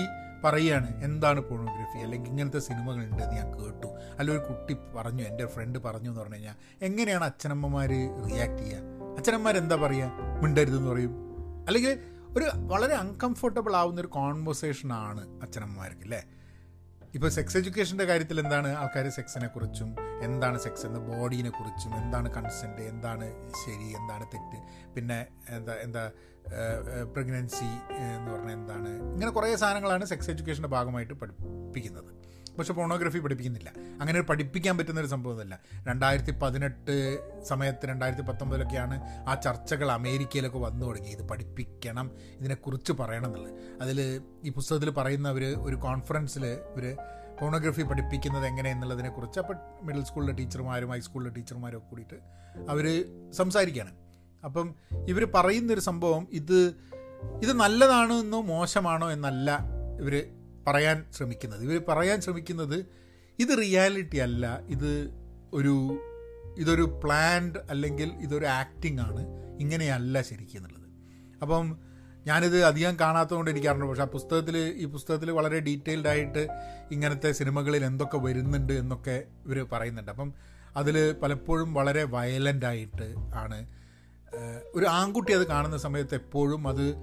പറയുകയാണ് 0.45 1.03
എന്താണ് 1.03 1.39
പോണോഗ്രഫി 1.39 1.99
അല്ലെങ്കിൽ 1.99 2.29
ഇങ്ങനത്തെ 2.29 2.59
സിനിമകളുണ്ട് 2.59 3.23
എന്ന് 3.23 3.35
ഞാൻ 3.35 3.47
കേട്ടു. 3.53 3.87
അല്ല 4.19 4.31
ഒരു 4.31 4.39
കുട്ടി 4.39 4.77
പറഞ്ഞു 4.95 5.23
എന്റെ 5.23 5.45
ഫ്രണ്ട് 5.45 5.79
പറഞ്ഞു 5.79 6.09
എന്ന് 6.09 6.21
പറഞ്ഞു 6.21 6.35
കഴിഞ്ഞാൽ 6.35 6.55
എങ്ങനെയാണ് 6.81 7.23
അച്ഛനമ്മമാർ 7.23 7.89
റിയാക്ട് 8.29 8.57
ചെയ്യുക? 8.57 8.81
അച്ഛനമ്മമാർ 9.17 9.57
എന്താ 9.57 9.75
പറയുക 9.75 10.11
മിണ്ടരുതെന്ന് 10.43 10.91
പറയും. 10.91 11.13
അല്ലെങ്കിൽ 11.67 11.99
ഒരു 12.37 12.45
വളരെ 12.67 12.93
അൺകംഫർട്ടബിൾ 12.93 13.75
ആവുന്ന 13.75 14.01
ഒരു 14.01 14.07
കോൺവെർസേഷനാണ് 14.07 15.41
അച്ഛനമ്മമാർക്ക് 15.41 16.01
അല്ലേ? 16.01 16.23
ഇപ്പോൾ 17.15 17.29
സെക്സ് 17.29 17.57
എഡ്യൂക്കേഷന്റെ 17.57 18.05
കാര്യത്തിൽ 18.05 18.39
എന്താണ് 18.39 18.69
ആൾക്കാർ 18.75 19.05
സെക്സിനെ 19.09 19.47
കുറിച്ചും 19.47 19.89
എന്താണ് 20.21 20.57
സെക്സ് 20.59 20.85
എന്ന 20.85 20.99
ബോഡീനെ 21.09 21.49
കുറിച്ചും 21.49 21.91
എന്താണ് 21.95 22.29
കൺസെന്റ് 22.29 22.81
എന്താണ് 22.81 23.27
ശരി 23.61 23.87
എന്താണ് 23.91 24.25
തെറ്റ് 24.33 24.59
പിന്നെ 24.95 25.19
എന്താ 25.49 25.75
എന്താ 25.75 26.03
പ്രഗ്നൻസി 27.13 27.69
എന്ന് 27.99 28.31
പറഞ്ഞാൽ 28.31 28.53
എന്താണ് 28.53 28.89
ഇങ്ങനെ 29.13 29.31
കുറേ 29.31 29.55
സാധനങ്ങളാണ് 29.55 30.05
സെക്സ് 30.05 30.29
എഡ്യൂക്കേഷന്റെ 30.31 30.67
ഭാഗമായിട്ട് 30.67 31.13
പഠിപ്പിക്കുന്നത്. 31.13 32.11
പക്ഷെ 32.57 32.73
പോണോഗ്രഫി 32.73 33.19
പഠിപ്പിക്കുന്നില്ല. 33.19 33.73
അങ്ങനെ 33.77 34.19
ഒരു 34.19 34.27
പഠിപ്പിക്കാൻ 34.27 34.77
പറ്റുന്ന 34.77 34.99
ഒരു 34.99 35.07
സംഭവമല്ല 35.07 35.59
രണ്ടായിരത്തി 35.87 36.31
പതിനെട്ട് 36.31 37.17
സമയത്ത് 37.43 37.85
രണ്ടായിരത്തി 37.85 38.23
പത്തൊമ്പതിലൊക്കെയാണ് 38.23 39.01
ആ 39.29 39.35
ചർച്ചകൾ 39.35 39.91
അമേരിക്കയിലൊക്കെ 39.91 40.57
വന്നു 40.57 40.85
തുടങ്ങി. 40.85 41.09
ഇത് 41.09 41.27
പഠിപ്പിക്കണം 41.27 42.11
ഇതിനെക്കുറിച്ച് 42.39 42.91
പറയണം 42.91 43.25
എന്നുള്ളത്. 43.25 43.81
അതിൽ 43.81 44.21
ഈ 44.43 44.49
പുസ്തകത്തിൽ 44.49 44.89
പറയുന്ന 44.89 45.31
ഒരു 45.31 45.75
കോൺഫറൻസിൽ 45.75 46.45
ഒരു 46.45 46.95
ഫോണോഗ്രഫി 47.41 47.81
പഠിപ്പിക്കുന്നത് 47.81 48.45
എങ്ങനെ 48.45 48.71
എന്നുള്ളതിനെക്കുറിച്ച് 48.71 49.39
അപ്പോൾ 49.39 49.55
മിഡിൽ 49.81 50.03
സ്കൂളിലെ 50.03 50.33
ടീച്ചർമാരും 50.33 50.89
ഹൈസ്കൂളിലെ 50.89 51.33
ടീച്ചർമാരും 51.33 51.77
ഒക്കെ 51.77 51.87
കൂടിയിട്ട് 51.87 52.15
അവർ 52.69 53.05
സംസാരിക്കുകയാണ് 53.31 53.91
അപ്പം 54.45 54.75
ഇവർ 55.07 55.31
പറയുന്നൊരു 55.35 55.79
സംഭവം 55.79 56.27
ഇത് 56.31 56.75
ഇത് 57.43 57.53
നല്ലതാണോ 57.53 58.19
എന്നോ 58.19 58.41
മോശമാണോ 58.41 59.11
എന്നല്ല 59.11 59.59
ഇവർ 60.01 60.34
പറയാൻ 60.67 61.05
ശ്രമിക്കുന്നത്. 61.17 61.63
ഇവർ 61.63 61.81
പറയാൻ 61.87 62.21
ശ്രമിക്കുന്നത് 62.21 62.85
ഇത് 63.39 63.57
റിയാലിറ്റി 63.61 64.17
അല്ല. 64.17 64.59
ഇത് 64.67 65.09
ഒരു 65.53 65.99
ഇതൊരു 66.57 67.01
പ്ലാൻഡ് 67.03 67.57
അല്ലെങ്കിൽ 67.69 68.13
ഇതൊരു 68.13 68.45
ആക്ടിംഗ് 68.45 69.01
ആണ്. 69.01 69.27
ഇങ്ങനെയല്ല 69.59 70.21
ശരിക്കും 70.21 70.57
എന്നുള്ളത്. 70.57 70.85
അപ്പം 71.41 71.77
ഞാനിത് 72.25 72.65
അധികം 72.65 72.97
കാണാത്തതുകൊണ്ട് 72.99 73.51
എനിക്ക് 73.51 73.67
അറിഞ്ഞു 73.67 73.85
പക്ഷേ 73.85 74.01
ആ 74.01 74.05
പുസ്തകത്തിൽ 74.05 74.57
ഈ 74.57 74.85
പുസ്തകത്തിൽ 74.85 75.31
വളരെ 75.31 75.59
ഡീറ്റെയിൽഡ് 75.59 76.07
ആയിട്ട് 76.07 76.47
ഇങ്ങനത്തെ 76.91 77.31
സിനിമകളിൽ 77.31 77.85
എന്തൊക്കെ 77.85 78.17
വരുന്നുണ്ട് 78.17 78.73
എന്നൊക്കെ 78.73 79.23
ഇവർ 79.45 79.67
പറയുന്നുണ്ട്. 79.71 80.11
അപ്പം 80.11 80.33
അതിൽ 80.75 81.15
പലപ്പോഴും 81.23 81.73
വളരെ 81.73 82.03
വയലന്റ് 82.03 82.65
ആയിട്ട് 82.65 83.15
ആണ്. 83.35 83.67
ഒരു 84.73 84.85
ആൺകുട്ടി 84.85 85.33
അത് 85.33 85.47
കാണുന്ന 85.47 85.77
സമയത്ത് 85.77 86.15
എപ്പോഴും 86.15 86.67
അത് 86.67 86.95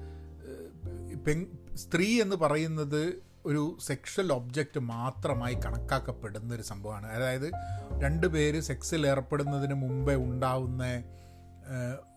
പെൺ 1.27 1.47
സ്ത്രീ 1.75 2.23
എന്ന് 2.23 2.37
പറയുന്നത് 2.37 3.32
ഒരു 3.47 3.79
സെക്ഷൽ 3.81 4.33
ഒബ്ജക്റ്റ് 4.33 4.81
മാത്രമായി 4.81 5.55
കണക്കാക്കപ്പെടുന്ന 5.55 6.55
ഒരു 6.55 6.63
സംഭവമാണ്. 6.63 7.07
അതായത് 7.07 7.53
രണ്ട് 8.03 8.27
പേര് 8.27 8.61
സെക്സിൽ 8.61 9.07
ഏർപ്പെടുന്നതിന് 9.07 9.75
മുമ്പേ 9.75 10.15
ഉണ്ടാവുന്ന 10.15 11.03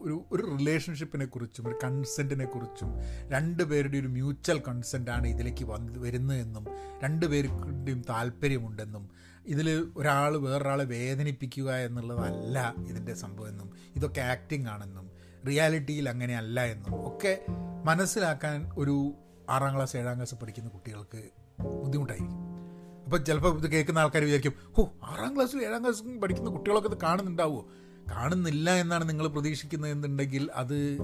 ഒരു 0.01 0.25
ഒരു 0.31 0.57
റിലേഷൻഷിപ്പിനെ 0.57 1.25
കുറിച്ചും 1.25 1.67
ഒരു 1.67 1.75
കൺസെന്റിനെ 1.83 2.45
കുറിച്ചും 2.45 2.99
രണ്ട് 3.29 3.63
പേരുടെ 3.63 3.97
ഒരു 3.97 4.07
മ്യൂച്വൽ 4.07 4.61
കൺസെന്റാണ് 4.67 5.27
ഇതിലേക്ക് 5.27 5.65
വന്ന് 5.65 5.99
വരുന്നതെന്നും 5.99 6.65
രണ്ട് 7.03 7.25
പേരുടെയും 7.25 8.01
താല്പര്യമുണ്ടെന്നും 8.09 9.09
ഇതിൽ 9.45 9.93
ഒരാൾ 9.97 10.37
വേറൊരാളെ 10.37 10.83
വേദനിപ്പിക്കുക 10.83 11.75
എന്നുള്ളതല്ല 11.75 12.73
ഇതിന്റെ 12.87 13.13
സംഭവം 13.13 13.47
എന്നും 13.47 13.71
ഇതൊക്കെ 13.95 14.21
ആക്ടിംഗ് 14.21 14.69
ആണെന്നും 14.69 15.11
റിയാലിറ്റിയിൽ 15.47 16.09
അങ്ങനെയല്ല 16.09 16.63
എന്നും 16.63 17.07
ഒക്കെ 17.07 17.45
മനസ്സിലാക്കാൻ 17.85 18.71
ഒരു 18.77 19.13
ആറാം 19.49 19.75
ക്ലാസ് 19.75 19.97
ഏഴാം 19.97 20.15
ക്ലാസ് 20.15 20.35
പഠിക്കുന്ന 20.35 20.69
കുട്ടികൾക്ക് 20.69 21.29
ബുദ്ധിമുട്ടായിരിക്കും. 21.61 22.55
അപ്പോൾ 23.03 23.17
ചിലപ്പോൾ 23.17 23.57
ഇത് 23.57 23.71
കേൾക്കുന്ന 23.71 23.99
ആൾക്കാർ 23.99 24.23
വിചാരിക്കും 24.23 24.53
ഓ 24.77 24.85
ആറാം 25.03 25.35
ക്ലാസ്സിൽ 25.35 25.65
ഏഴാം 25.65 25.81
ക്ലാസ് 25.81 26.03
പഠിക്കുന്ന 26.03 26.49
കുട്ടികളൊക്കെ 26.49 26.89
ഇത് 26.89 26.97
കാണുന്നുണ്ടാവുമോ 27.03 27.65
കാണുന്നില്ല 28.11 28.71
എന്നാണ് 28.71 29.09
നിങ്ങൾ 29.09 29.27
പ്രതീക്ഷിക്കുന്നത് 29.27 29.91
എന്നുണ്ടെങ്കിൽ 29.91 30.49
അത് 30.55 30.97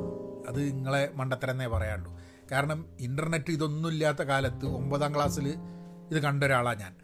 അത് 0.48 0.62
നിങ്ങളെ 0.62 1.12
മണ്ടത്തരന്നേ 1.16 1.68
പറയാണ്ടു. 1.68 2.10
കാരണം 2.52 2.86
ഇന്റർനെറ്റ് 3.00 3.52
ഇതൊന്നുമില്ലാത്ത 3.52 4.18
കാലത്ത് 4.18 4.66
ഒമ്പതാം 4.66 5.16
ക്ലാസ്സിൽ 5.16 5.50
ഇത് 6.12 6.20
കണ്ട 6.20 6.44
ഒരാളാണ് 6.44 6.80
ഞാൻ. 6.80 6.96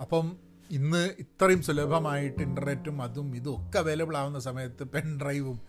അപ്പം 0.00 0.36
ഇന്ന് 0.70 1.10
ഇത്രയും 1.18 1.62
സുലഭമായിട്ട് 1.62 2.42
ഇന്റർനെറ്റും 2.42 3.02
അതും 3.02 3.36
ഇതും 3.36 3.68
ഒക്കെ 3.68 3.78
അവൈലബിൾ 3.78 4.16
ആവുന്ന 4.16 4.38
സമയത്ത് 4.38 4.84
പെൻ 4.84 5.20
ഡ്രൈവും 5.20 5.60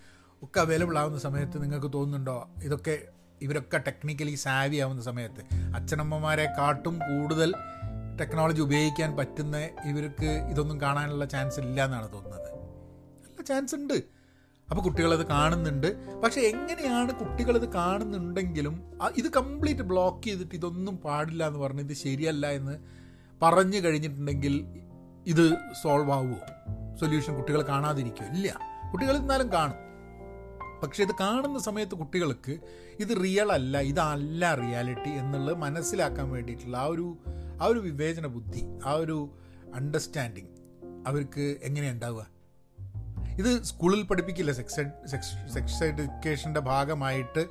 ഒക്കെ 0.43 0.59
അവൈലബിൾ 0.59 0.97
ആവുന്ന 0.97 1.17
സമയത്ത് 1.17 1.63
നിങ്ങൾക്ക് 1.63 1.93
തോന്നുന്നുണ്ടോ? 1.93 2.49
ഇതൊക്കെ 2.63 3.07
ഇവരൊക്കെ 3.41 3.77
ടെക്നിക്കലി 3.77 4.35
സാവി 4.35 4.77
ആവുന്ന 4.77 5.01
സമയത്ത് 5.01 5.41
അച്ഛനമ്മമാരെ 5.75 6.45
കാട്ടും 6.57 6.99
കൂടുതൽ 6.99 7.53
ടെക്നോളജി 8.21 8.61
ഉപയോഗിക്കാൻ 8.61 9.17
പറ്റുന്ന 9.17 9.57
ഇവർക്ക് 9.85 10.25
ഇതൊന്നും 10.25 10.81
കാണാനുള്ള 10.81 11.25
ചാൻസ് 11.25 11.59
ഇല്ല 11.59 11.85
എന്നാണ് 11.85 12.13
തോന്നുന്നത്. 12.13 12.51
നല്ല 13.23 13.43
ചാൻസ് 13.43 13.75
ഉണ്ട്. 13.75 13.93
അപ്പോൾ 14.69 14.81
കുട്ടികളത് 14.81 15.25
കാണുന്നുണ്ട്. 15.25 16.19
പക്ഷെ 16.21 16.41
എങ്ങനെയാണ് 16.41 17.11
കുട്ടികളത് 17.11 17.73
കാണുന്നുണ്ടെങ്കിലും 17.73 18.99
ഇത് 19.17 19.29
കംപ്ലീറ്റ് 19.33 19.81
ബ്ലോക്ക് 19.81 20.23
ചെയ്തിട്ട് 20.23 20.55
ഇതൊന്നും 20.55 20.97
പാടില്ല 20.97 21.47
എന്ന് 21.47 21.59
പറഞ്ഞ് 21.59 21.81
ഇത് 21.81 21.93
ശരിയല്ല 21.93 22.47
എന്ന് 22.47 22.77
പറഞ്ഞു 23.41 23.79
കഴിഞ്ഞിട്ടുണ്ടെങ്കിൽ 23.79 24.65
ഇത് 25.25 25.57
സോൾവ് 25.81 26.11
ആവുമോ 26.11 26.37
സൊല്യൂഷൻ 26.95 27.35
കുട്ടികൾ 27.35 27.61
കാണാതിരിക്കുമോ 27.61 28.29
ഇല്ല. 28.29 28.57
കുട്ടികൾ 28.91 29.17
എന്നാലും 29.17 29.53
കാണും. 29.53 29.82
പക്ഷേ 30.83 31.03
ഇത് 31.03 31.11
കാണുന്ന 31.19 31.59
സമയത്ത് 31.59 31.95
കുട്ടികൾക്ക് 31.95 32.59
ഇത് 32.99 33.23
റിയൽ 33.23 33.51
അല്ല 33.51 33.81
ഇതല്ല 33.81 34.55
റിയാലിറ്റി 34.55 35.09
എന്നുള്ളത് 35.09 35.57
മനസ്സിലാക്കാൻ 35.57 36.31
വേണ്ടിയിട്ടുള്ള 36.31 36.77
ആ 36.77 36.85
ഒരു 36.85 37.17
ആ 37.61 37.65
ഒരു 37.65 37.79
വിവേചന 37.79 38.27
ബുദ്ധി 38.27 38.61
ആ 38.85 38.93
ഒരു 38.93 39.29
അണ്ടർസ്റ്റാൻഡിങ് 39.73 40.51
അവർക്ക് 41.07 41.57
എങ്ങനെയുണ്ടാവുക 41.63 42.21
ഉണ്ടാവുക? 42.21 43.33
ഇത് 43.39 43.63
സ്കൂളിൽ 43.63 44.03
പഠിപ്പിക്കില്ല 44.03 44.51
സെക്സ് 44.51 44.83
സെക്സ് 45.05 45.53
സെക്സ് 45.53 45.83
എഡ്യൂക്കേഷന്റെ 45.83 46.59
ഭാഗമായിട്ട് 46.59 47.49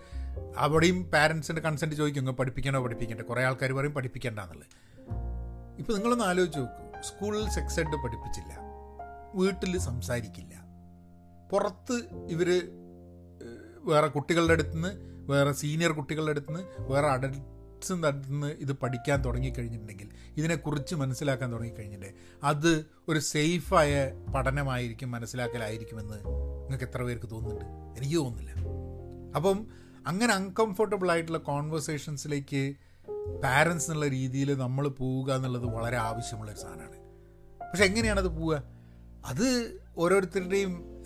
അവിടെയും 0.56 1.10
പാരൻസിന്റെ 1.10 1.62
കൺസെന്റ് 1.62 1.96
ചോദിക്കും 1.96 2.36
പഠിപ്പിക്കണോ 2.36 2.80
പഠിപ്പിക്കേണ്ട? 2.80 3.22
കുറേ 3.22 3.44
ആൾക്കാർ 3.44 3.72
പറയും 3.72 3.94
പഠിപ്പിക്കേണ്ട 3.94 4.40
എന്നുള്ളത് 4.40 4.68
ഇപ്പോൾ 5.78 5.92
നിങ്ങളൊന്ന് 5.92 6.24
ആലോചിച്ച് 6.24 6.58
നോക്കൂ 6.58 7.00
സ്കൂളിൽ 7.00 7.48
സെക്സ് 7.48 7.80
എഡ് 7.80 7.98
പഠിപ്പിച്ചില്ല 8.04 8.52
വീട്ടിൽ 9.34 9.78
സംസാരിക്കില്ല 9.78 10.54
പുറത്ത് 11.52 11.96
ഇവർ 12.28 12.48
വേറെ 13.84 14.06
കുട്ടികളുടെ 14.06 14.52
അടുത്ത് 14.52 14.74
നിന്ന് 14.74 14.88
വേറെ 15.32 15.52
സീനിയർ 15.52 15.92
കുട്ടികളുടെ 15.92 16.30
അടുത്ത് 16.30 16.48
നിന്ന് 16.48 16.62
വേറെ 16.78 17.06
അഡൽട്ട്സിന്റെ 17.06 18.08
അടുത്ത് 18.08 18.32
നിന്ന് 18.32 18.46
ഇത് 18.46 18.72
പഠിക്കാൻ 18.72 19.24
തുടങ്ങിക്കഴിഞ്ഞിട്ടുണ്ടെങ്കിൽ 19.24 20.08
ഇതിനെക്കുറിച്ച് 20.36 20.94
മനസ്സിലാക്കാൻ 20.94 21.52
തുടങ്ങിക്കഴിഞ്ഞിട്ടുണ്ടെങ്കിൽ 21.52 22.46
അത് 22.46 22.86
ഒരു 23.08 23.18
സേഫായ 23.18 24.12
പഠനമായിരിക്കും 24.34 25.10
മനസ്സിലാക്കലായിരിക്കുമെന്ന് 25.10 26.14
നിങ്ങൾക്ക് 26.14 26.84
എത്ര 26.84 27.02
പേർക്ക് 27.02 27.30
തോന്നുന്നുണ്ട്? 27.30 27.64
എനിക്ക് 27.98 28.16
തോന്നുന്നില്ല. 28.16 28.54
അപ്പം 29.36 29.66
അങ്ങനെ 30.06 30.34
അൺകംഫർട്ടബിൾ 30.34 31.10
ആയിട്ടുള്ള 31.10 31.38
കോൺവെർസേഷൻസിലേക്ക് 31.38 32.74
പാരൻസ് 33.44 33.86
എന്നുള്ള 33.86 34.08
രീതിയിൽ 34.08 34.58
നമ്മൾ 34.58 34.88
പോവുക 34.88 35.32
എന്നുള്ളത് 35.32 35.64
വളരെ 35.64 35.96
ആവശ്യമുള്ളൊരു 35.96 36.58
സാധനമാണ്. 36.58 37.02
പക്ഷെ 37.70 37.84
എങ്ങനെയാണത് 37.84 38.28
പോവുക? 38.28 38.62
അത് 39.26 39.78
ഓരോരുത്തരുടെയും 39.96 40.96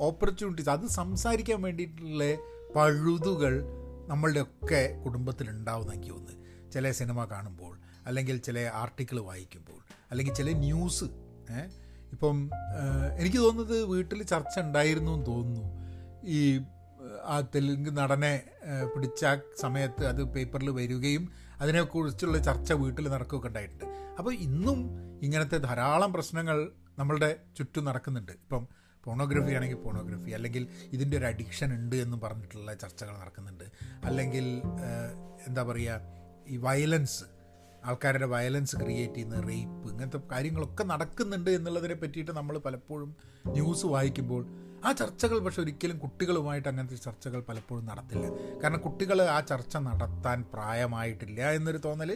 ഓപ്പർച്യൂണിറ്റീസ് 0.00 0.70
അത് 0.70 0.86
സംസാരിക്കാൻ 0.86 1.62
വേണ്ടിയിട്ടുള്ള 1.62 2.24
പഴുതുകൾ 2.74 3.62
നമ്മളുടെ 4.08 4.40
ഒക്കെ 4.40 5.00
കുടുംബത്തിലുണ്ടാവുന്ന 5.04 5.92
എനിക്ക് 5.92 6.10
തോന്നുന്നു. 6.10 6.70
ചില 6.72 6.90
സിനിമ 6.90 7.24
കാണുമ്പോൾ 7.24 7.78
അല്ലെങ്കിൽ 8.06 8.36
ചില 8.38 8.58
ആർട്ടിക്കിൾ 8.74 9.20
വായിക്കുമ്പോൾ 9.20 9.80
അല്ലെങ്കിൽ 10.10 10.34
ചില 10.34 10.50
ന്യൂസ് 10.50 11.04
ഇപ്പം 12.12 12.50
എനിക്ക് 13.18 13.36
തോന്നുന്നത് 13.36 13.82
വീട്ടിൽ 13.84 14.22
ചർച്ച 14.22 14.58
ഉണ്ടായിരുന്നു 14.58 15.12
എന്ന് 15.12 15.26
തോന്നുന്നു. 15.26 15.64
ഈ 16.24 16.60
ആ 17.24 17.40
തെലുങ്ക് 17.40 17.96
നടനെ 17.96 18.42
പിടിച്ച 18.94 19.24
സമയത്ത് 19.60 20.04
അത് 20.06 20.22
പേപ്പറിൽ 20.24 20.70
വരികയും 20.70 21.32
അതിനെക്കുറിച്ചുള്ള 21.60 22.38
ചർച്ച 22.38 22.72
വീട്ടിൽ 22.72 23.08
നടക്കുകയൊക്കെ 23.08 23.48
ഉണ്ടായിട്ടുണ്ട്. 23.48 23.84
അപ്പോൾ 24.18 24.34
ഇന്നും 24.34 24.78
ഇങ്ങനത്തെ 25.22 25.58
ധാരാളം 25.58 26.12
പ്രശ്നങ്ങൾ 26.12 26.70
നമ്മളുടെ 27.02 27.30
ചുറ്റും 27.58 27.84
നടക്കുന്നുണ്ട്. 27.90 28.32
ഇപ്പം 28.44 28.64
പോണോഗ്രഫി 29.04 29.52
ആണെങ്കിൽ 29.58 29.78
പോണോഗ്രഫി 29.84 30.30
അല്ലെങ്കിൽ 30.38 30.64
ഇതിന്റെ 30.96 31.16
ഒരു 31.20 31.26
അഡിക്ഷൻ 31.30 31.70
ഉണ്ട് 31.76 31.96
എന്ന് 32.06 32.16
പറഞ്ഞിട്ടുള്ള 32.24 32.72
ചർച്ചകൾ 32.82 33.14
നടക്കുന്നുണ്ട്. 33.22 33.64
അല്ലെങ്കിൽ 34.08 34.44
എന്താ 35.48 35.62
പറയുക 35.70 36.18
ഈ 36.54 36.56
വയലൻസ് 36.66 37.24
ആൾക്കാരുടെ 37.90 38.26
വയലൻസ് 38.32 38.74
ക്രിയേറ്റ് 38.82 39.14
ചെയ്യുന്ന 39.14 39.38
റേപ്പ് 39.48 39.86
ഇങ്ങനത്തെ 39.92 40.18
കാര്യങ്ങളൊക്കെ 40.32 40.84
നടക്കുന്നുണ്ട് 40.90 41.50
എന്നുള്ളതിനെ 41.58 41.96
പറ്റിയിട്ട് 42.02 42.32
നമ്മൾ 42.38 42.54
പലപ്പോഴും 42.66 43.10
ന്യൂസ് 43.56 43.86
വായിക്കുമ്പോൾ 43.94 44.42
ആ 44.86 44.90
ചർച്ചകൾ 45.00 45.38
പക്ഷെ 45.46 45.60
ഒരിക്കലും 45.62 45.96
കുട്ടികളുമായിട്ട് 46.04 46.68
അങ്ങനത്തെ 46.70 46.98
ചർച്ചകൾ 47.06 47.40
പലപ്പോഴും 47.48 47.84
നടത്തില്ല. 47.90 48.26
കാരണം 48.62 48.80
കുട്ടികൾ 48.86 49.18
ആ 49.36 49.38
ചർച്ച 49.50 49.76
നടത്താൻ 49.88 50.38
പ്രായമായിട്ടില്ല 50.54 51.50
എന്നൊരു 51.58 51.80
തോന്നൽ 51.88 52.12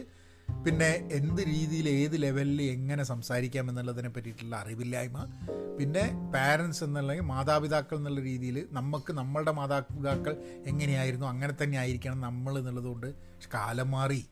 പിന്നെ 0.65 1.09
എന്ത് 1.11 1.41
രീതിയിൽ 1.41 1.89
ഏത് 1.89 2.21
ലെവലിൽ 2.21 2.61
എങ്ങനെ 2.61 3.03
സംസാരിക്കാം 3.03 3.69
എന്നുള്ളതിനെ 3.69 4.09
പറ്റിയിട്ടുള്ള 4.09 4.55
അറിവില്ലായ്മ. 4.55 5.25
പിന്നെ 5.79 6.31
പാരൻസ് 6.35 6.83
എന്നുള്ളെങ്കിൽ 6.83 7.25
മാതാപിതാക്കൾ 7.25 7.97
എന്നുള്ള 7.97 8.21
രീതിയിൽ 8.21 8.67
നമുക്ക് 8.71 9.13
നമ്മളുടെ 9.13 9.51
മാതാപിതാക്കൾ 9.51 10.43
എങ്ങനെയായിരുന്നു 10.65 11.25
അങ്ങനെ 11.25 11.53
തന്നെ 11.63 11.77
ആയിരിക്കണം 11.77 12.21
നമ്മൾ 12.21 12.59
എന്നുള്ളതുകൊണ്ട് 12.59 13.13
കാലം 13.53 13.91
മാറി. 13.91 14.25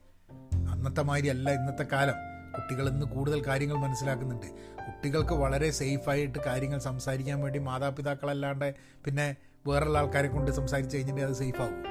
അന്നത്തെ 0.71 1.01
മാതിരി 1.01 1.28
അല്ല 1.28 1.51
ഇന്നത്തെ 1.51 1.84
കാലം. 1.84 2.15
കുട്ടികൾ 2.54 2.89
ഇന്ന് 2.89 3.06
കൂടുതൽ 3.06 3.43
കാര്യങ്ങൾ 3.47 3.75
മനസ്സിലാക്കുന്നുണ്ട്. 3.75 4.45
കുട്ടികൾക്ക് 4.88 5.34
വളരെ 5.34 5.71
സേഫായിട്ട് 5.71 6.39
കാര്യങ്ങൾ 6.45 6.80
സംസാരിക്കാൻ 6.80 7.41
വേണ്ടി 7.41 7.60
മാതാപിതാക്കളല്ലാണ്ട് 7.60 8.75
പിന്നെ 9.06 9.36
വേറുള്ള 9.67 9.97
ആൾക്കാരെ 9.97 10.28
കൊണ്ട് 10.28 10.51
സംസാരിച്ച് 10.51 10.97
കഴിഞ്ഞിട്ടുണ്ടെങ്കിൽ 10.97 11.45
അത് 11.45 11.54
സേഫാവും 11.54 11.84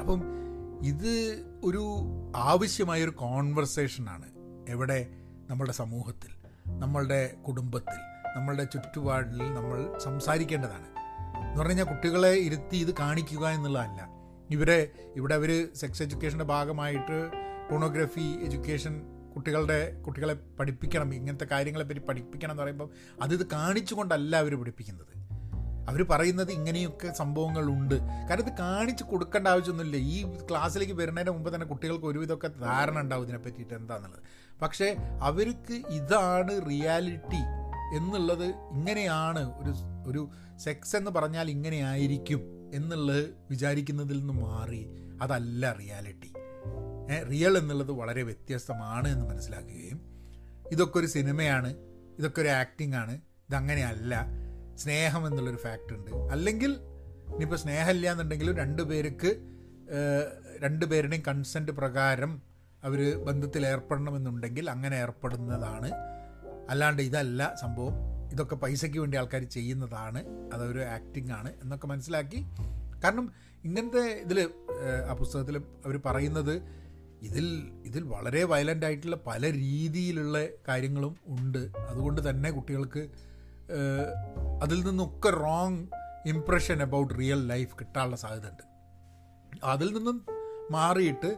അപ്പം 0.00 0.22
ഇത് 0.86 1.12
ഒരു 1.64 1.96
ആവശ്യമായൊരു 2.36 3.10
കോൺവെർസേഷനാണ് 3.10 4.26
എവിടെ 4.68 5.06
നമ്മുടെ 5.50 5.72
സമൂഹത്തിൽ 5.72 6.28
നമ്മളുടെ 6.80 7.34
കുടുംബത്തിൽ 7.48 7.98
നമ്മളുടെ 8.36 8.64
ചുറ്റുപാടിൽ 8.64 9.54
നമ്മൾ 9.54 9.98
സംസാരിക്കേണ്ടതാണ്. 9.98 10.86
എന്ന് 11.46 11.58
പറഞ്ഞു 11.58 11.68
കഴിഞ്ഞാൽ 11.68 11.84
കുട്ടികളെ 11.84 12.30
ഇരുത്തി 12.30 12.76
ഇത് 12.76 12.94
കാണിക്കുക 13.00 13.48
എന്നുള്ളതല്ല. 13.48 14.08
ഇവരെ 14.50 14.90
ഇവിടെ 15.16 15.34
അവർ 15.34 15.68
സെക്സ് 15.74 16.02
എഡ്യൂക്കേഷന്റെ 16.02 16.44
ഭാഗമായിട്ട് 16.44 17.30
പോണോഗ്രഫി 17.70 18.20
എഡ്യൂക്കേഷൻ 18.20 19.00
കുട്ടികളുടെ 19.36 20.00
കുട്ടികളെ 20.00 20.36
പഠിപ്പിക്കണം 20.60 21.14
ഇങ്ങനത്തെ 21.14 21.44
കാര്യങ്ങളെപ്പറ്റി 21.44 22.00
പഠിപ്പിക്കണം 22.00 22.50
എന്ന് 22.50 22.62
പറയുമ്പോൾ 22.62 22.90
അത് 23.22 23.34
ഇത് 23.34 23.46
കാണിച്ചുകൊണ്ടല്ല 23.46 24.36
അവർ 24.36 24.60
പഠിപ്പിക്കുന്നത്. 24.60 25.29
അവർ 25.90 26.00
പറയുന്നത് 26.10 26.52
ഇങ്ങനെയൊക്കെ 26.52 27.08
സംഭവങ്ങളുണ്ട്. 27.20 27.94
കാരണം 28.28 28.44
ഇത് 28.46 28.52
കാണിച്ച് 28.58 29.04
കൊടുക്കേണ്ട 29.04 29.48
ആവശ്യമൊന്നുമില്ല. 29.48 29.96
ഈ 29.96 30.18
ക്ലാസ്സിലേക്ക് 30.50 30.92
വരുന്നതിന് 30.92 31.30
മുമ്പ് 31.30 31.54
തന്നെ 31.54 31.66
കുട്ടികൾക്ക് 31.66 32.06
ഒരുവിധമൊക്കെ 32.06 32.48
ധാരണ 32.66 32.98
ഉണ്ടാവും 33.00 33.24
ഇതിനെ 33.24 33.38
പറ്റിയിട്ട് 33.38 33.74
എന്താണെന്നുള്ളത് 33.74 34.22
പക്ഷേ 34.62 34.88
അവർക്ക് 35.22 35.76
ഇതാണ് 35.90 36.54
റിയാലിറ്റി 36.70 37.42
എന്നുള്ളത് 37.96 38.48
ഇങ്ങനെയാണ് 38.74 39.42
ഒരു 39.60 39.72
ഒരു 40.06 40.22
സെക്സ് 40.58 40.96
എന്ന് 40.96 41.10
പറഞ്ഞാൽ 41.10 41.50
ഇങ്ങനെയായിരിക്കും 41.50 42.40
എന്നുള്ളത് 42.74 43.22
വിചാരിക്കുന്നതിൽ 43.50 44.18
നിന്ന് 44.18 44.32
മാറി. 44.32 44.82
അതല്ല 45.22 45.72
റിയാലിറ്റി 45.80 46.30
റിയൽ 47.30 47.54
എന്നുള്ളത് 47.58 47.92
വളരെ 47.92 48.22
വ്യത്യസ്തമാണ് 48.22 49.08
എന്ന് 49.08 49.24
മനസ്സിലാക്കുകയും 49.24 49.98
ഇതൊക്കെ 50.72 50.98
ഒരു 50.98 51.06
സിനിമയാണ് 51.06 51.70
ഇതൊക്കെ 52.18 52.40
ഒരു 52.40 52.48
ആക്ടിംഗ് 52.48 52.96
ആണ് 52.96 53.14
ഇതങ്ങനെയല്ല. 53.48 54.14
സ്നേഹം 54.80 55.26
എന്നുള്ളൊരു 55.26 55.56
ഫാക്റ്റ് 55.56 55.92
ഉണ്ട്. 55.94 56.10
അല്ലെങ്കിൽ 56.10 56.72
ഇനിയിപ്പോൾ 57.34 57.56
സ്നേഹമില്ല 57.56 58.12
എന്നുണ്ടെങ്കിലും 58.12 58.56
രണ്ട് 58.56 58.82
പേർക്ക് 58.82 59.30
രണ്ട് 60.62 60.84
പേരുടെയും 60.86 61.22
കൺസെന്റ് 61.28 61.72
പ്രകാരം 61.72 62.42
അവർ 62.84 63.00
ബന്ധത്തിൽ 63.24 63.66
ഏർപ്പെടണമെന്നുണ്ടെങ്കിൽ 63.66 64.70
അങ്ങനെ 64.70 64.96
ഏർപ്പെടുന്നതാണ്. 64.96 65.90
അല്ലാണ്ട് 66.70 67.02
ഇതല്ല 67.02 67.54
സംഭവം. 67.60 67.94
ഇതൊക്കെ 68.32 68.56
പൈസയ്ക്ക് 68.56 68.98
വേണ്ടി 68.98 69.16
ആൾക്കാർ 69.18 69.42
ചെയ്യുന്നതാണ്. 69.44 70.20
അതൊരു 70.54 70.78
ആക്ടിംഗ് 70.78 71.32
ആണ് 71.32 71.52
എന്നൊക്കെ 71.62 71.86
മനസ്സിലാക്കി. 71.86 72.40
കാരണം 73.04 73.32
ഇങ്ങനത്തെ 73.64 74.04
ഇതിൽ 74.24 74.38
ആ 75.10 75.12
പുസ്തകത്തിൽ 75.12 75.56
അവർ 75.86 76.00
പറയുന്നത് 76.06 76.54
ഇതിൽ 77.22 77.46
ഇതിൽ 77.84 78.02
വളരെ 78.02 78.44
വയലന്റ് 78.44 78.86
ആയിട്ടുള്ള 78.86 79.16
പല 79.26 79.52
രീതിയിലുള്ള 79.52 80.46
കാര്യങ്ങളും 80.68 81.16
ഉണ്ട്. 81.26 81.62
അതുകൊണ്ട് 81.88 82.30
തന്നെ 82.30 82.50
കുട്ടികൾക്ക് 82.50 83.08
അതിൽ 84.62 84.84
നിന്നൊക്കെ 84.84 85.30
wrong 85.30 85.86
impression 86.26 86.82
about 86.82 87.14
real 87.18 87.48
life 87.48 87.74
കിട്ടാനുള്ള 87.80 88.16
സാധ്യത 88.16 88.46
ഉണ്ട് 88.46 88.62
അതിൽ 89.64 89.94
നിന്നും 89.96 90.26
മാറിയിട്ട് 90.70 91.36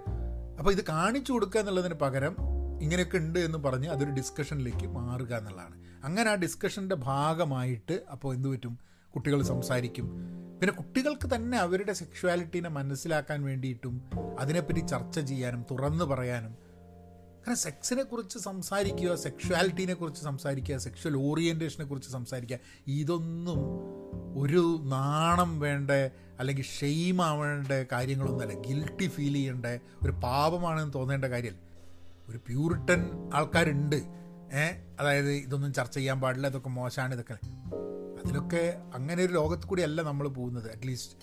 അപ്പോൾ 0.59 0.71
ഇത് 0.71 0.85
കാണിച്ചു 0.85 1.33
കൊടുക്കുക 1.33 1.61
എന്നുള്ളതിന് 1.61 1.95
പകരം 1.95 2.37
ഇങ്ങനെയൊക്കെ 2.83 3.19
ഉണ്ട് 3.19 3.39
എന്ന് 3.39 3.59
പറഞ്ഞ് 3.59 3.89
അതൊരു 3.89 4.11
ഡിസ്കഷനിലേക്ക് 4.11 4.87
മാറുക 4.87 5.35
എന്നുള്ളതാണ്. 5.35 6.05
അങ്ങനെ 6.05 6.31
ആ 6.31 6.35
ഡിസ്കഷന്റെ 6.35 6.95
ഭാഗമായിട്ട് 6.95 8.03
അപ്പോൾ 8.13 8.35
എന്തു 8.35 8.49
പറ്റും? 8.49 8.79
കുട്ടികൾ 9.15 9.43
സംസാരിക്കും. 9.43 10.05
പിന്നെ 10.61 10.77
കുട്ടികൾക്ക് 10.77 11.35
തന്നെ 11.35 11.59
അവരുടെ 11.59 11.93
സെക്ഷുവാലിറ്റീനെ 11.93 12.69
മനസ്സിലാക്കാൻ 12.69 13.43
വേണ്ടിയിട്ടും 13.43 14.11
അതിനെപ്പറ്റി 14.39 14.81
ചർച്ച 14.81 15.21
ചെയ്യാനും 15.21 15.65
തുറന്നു 15.71 16.05
പറയാനും 16.05 16.55
കാരണം 17.43 17.57
സെക്സിനെ 17.57 18.03
കുറിച്ച് 18.03 18.39
സംസാരിക്കുക 18.39 19.15
സെക്ഷുവാലിറ്റീനെ 19.15 19.95
കുറിച്ച് 19.95 20.23
സംസാരിക്കുക 20.23 20.77
സെക്ഷൽ 20.77 21.17
ഓറിയന്റേഷനെ 21.17 21.87
കുറിച്ച് 21.87 22.11
സംസാരിക്കുക 22.11 22.59
ഇതൊന്നും 22.87 23.59
ഒരു 24.39 24.81
നാണം 24.85 25.61
വേണ്ട 25.61 25.91
അല്ലെങ്കിൽ 26.39 26.65
ഷെയിം 26.65 27.23
ആവേണ്ട 27.23 27.73
കാര്യങ്ങളൊന്നുമല്ല. 27.93 28.69
ഗിൽട്ടി 28.69 29.09
ഫീൽ 29.09 29.33
ചെയ്യേണ്ട 29.33 29.67
ഒരു 30.03 30.13
പാപമാണെന്ന് 30.13 30.95
തോന്നേണ്ട 30.95 31.25
കാര്യമല്ല 31.25 31.61
ഒരു 32.29 32.39
പ്യൂരിട്ടൻ 32.39 33.31
ആൾക്കാരുണ്ട്. 33.35 33.97
ഏഹ് 34.53 34.97
അതായത് 35.01 35.31
ഇതൊന്നും 35.31 35.73
ചർച്ച 35.73 35.95
ചെയ്യാൻ 35.95 36.21
പാടില്ല 36.21 36.47
ഇതൊക്കെ 36.47 36.69
മോശമാണ് 36.69 37.15
ഇതൊക്കെ. 37.15 37.35
അതിലൊക്കെ 38.25 38.81
അങ്ങനെ 38.95 39.25
ഒരു 39.25 39.33
ലോകത്ത് 39.33 39.67
കൂടി 39.67 39.83
അല്ല 39.83 40.03
നമ്മൾ 40.03 40.29
പോകുന്നത് 40.29 40.73
അറ്റ്ലീസ്റ്റ് 40.73 41.17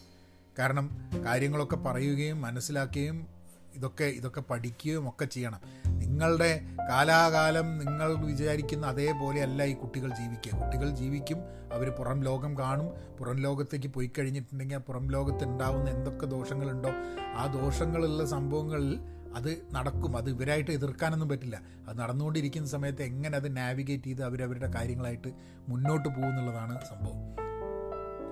കാരണം 0.60 1.10
കാര്യങ്ങളൊക്കെ 1.26 1.76
പറയുകയും 1.76 2.42
മനസ്സിലാക്കുകയും 2.42 3.39
ഇതൊക്കെ 3.76 4.04
ഇതൊക്കെ 4.04 4.42
പഠിക്കുകയും 4.42 5.10
ഒക്കെ 5.10 5.26
ചെയ്യണം. 5.26 5.60
നിങ്ങളുടെ 6.00 6.62
കാലാകാലം 6.90 7.78
നിങ്ങൾ 7.78 8.14
വിചാരിക്കുന്ന 8.14 8.88
അതേപോലെ 8.88 9.42
അല്ല 9.42 9.64
ഈ 9.64 9.74
കുട്ടികൾ 9.74 10.14
ജീവിക്കുക. 10.14 10.60
കുട്ടികൾ 10.60 10.90
ജീവിക്കും 10.90 11.38
അവർ 11.74 11.90
പുറം 11.90 12.24
ലോകം 12.24 12.58
കാണും. 12.58 13.18
പുറം 13.18 13.36
ലോകത്തേക്ക് 13.36 13.88
പോയി 13.88 14.12
കഴിഞ്ഞിട്ടുണ്ടെങ്കിൽ 14.20 14.76
ആ 14.76 14.80
പുറം 14.80 15.12
ലോകത്ത് 15.12 15.44
ഉണ്ടാവുന്ന 15.44 15.90
എന്തൊക്കെ 15.90 16.26
ദോഷങ്ങളുണ്ടോ 16.26 16.90
ആ 17.38 17.46
ദോഷങ്ങളുള്ള 17.46 18.26
സംഭവങ്ങളിൽ 18.26 19.00
അത് 19.36 19.68
നടക്കും. 19.72 20.18
അത് 20.18 20.30
ഇവരായിട്ട് 20.30 20.72
എതിർക്കാനൊന്നും 20.72 21.30
പറ്റില്ല. 21.30 21.62
അത് 21.88 22.00
നടന്നുകൊണ്ടിരിക്കുന്ന 22.00 22.68
സമയത്ത് 22.68 23.04
എങ്ങനെ 23.04 23.36
അത് 23.36 23.58
നാവിഗേറ്റ് 23.58 24.04
ചെയ്ത് 24.04 24.24
അവരവരുടെ 24.24 24.72
കാര്യങ്ങളായിട്ട് 24.72 25.28
മുന്നോട്ട് 25.70 26.10
പോകുന്നുള്ളതാണ് 26.10 26.80
സംഭവം. 26.82 27.36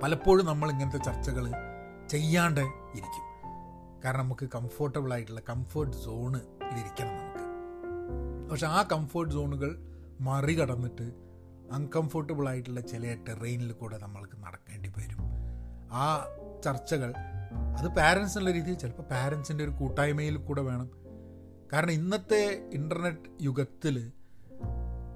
പലപ്പോഴും 0.04 0.46
നമ്മൾ 0.46 0.72
ഇങ്ങനത്തെ 0.72 0.98
ചർച്ചകൾ 0.98 1.52
ചെയ്യാണ്ട് 2.10 2.62
ഇരിക്കും. 2.62 3.27
കാരണം 4.06 4.24
നമുക്ക് 4.24 4.50
കംഫോർട്ടബിൾ 4.56 5.14
ആയിട്ടുള്ള 5.14 5.42
കംഫർട്ട് 5.50 5.98
സോണിലിരിക്കണം 5.98 7.14
നമുക്ക്. 7.18 7.44
പക്ഷെ 8.52 8.68
ആ 8.68 8.82
കംഫർട്ട് 8.92 9.34
സോണുകൾ 9.34 9.78
മറികടന്നിട്ട് 10.22 11.12
അൺകംഫർട്ടബിൾ 11.72 12.48
ആയിട്ടുള്ള 12.50 12.82
ചില 12.82 13.18
ടെറൈനിൽ 13.28 13.72
കൂടെ 13.72 13.98
നമ്മൾക്ക് 13.98 14.38
നടക്കേണ്ടി 14.38 14.90
വരും. 14.90 15.18
ആ 15.92 16.26
ചർച്ചകൾ 16.66 17.14
അത് 17.78 17.88
പാരൻസ് 17.88 18.38
എന്നുള്ള 18.38 18.52
രീതിയിൽ 18.52 18.76
ചിലപ്പോൾ 18.76 19.04
പാരൻസിന്റെ 19.04 19.64
ഒരു 19.64 19.72
കൂട്ടായ്മയിൽ 19.72 20.38
കൂടെ 20.38 20.62
വേണം. 20.62 20.92
കാരണം 21.74 21.92
ഇന്നത്തെ 21.92 22.70
ഇന്റർനെറ്റ് 22.74 23.30
യുഗത്തിൽ 23.42 24.12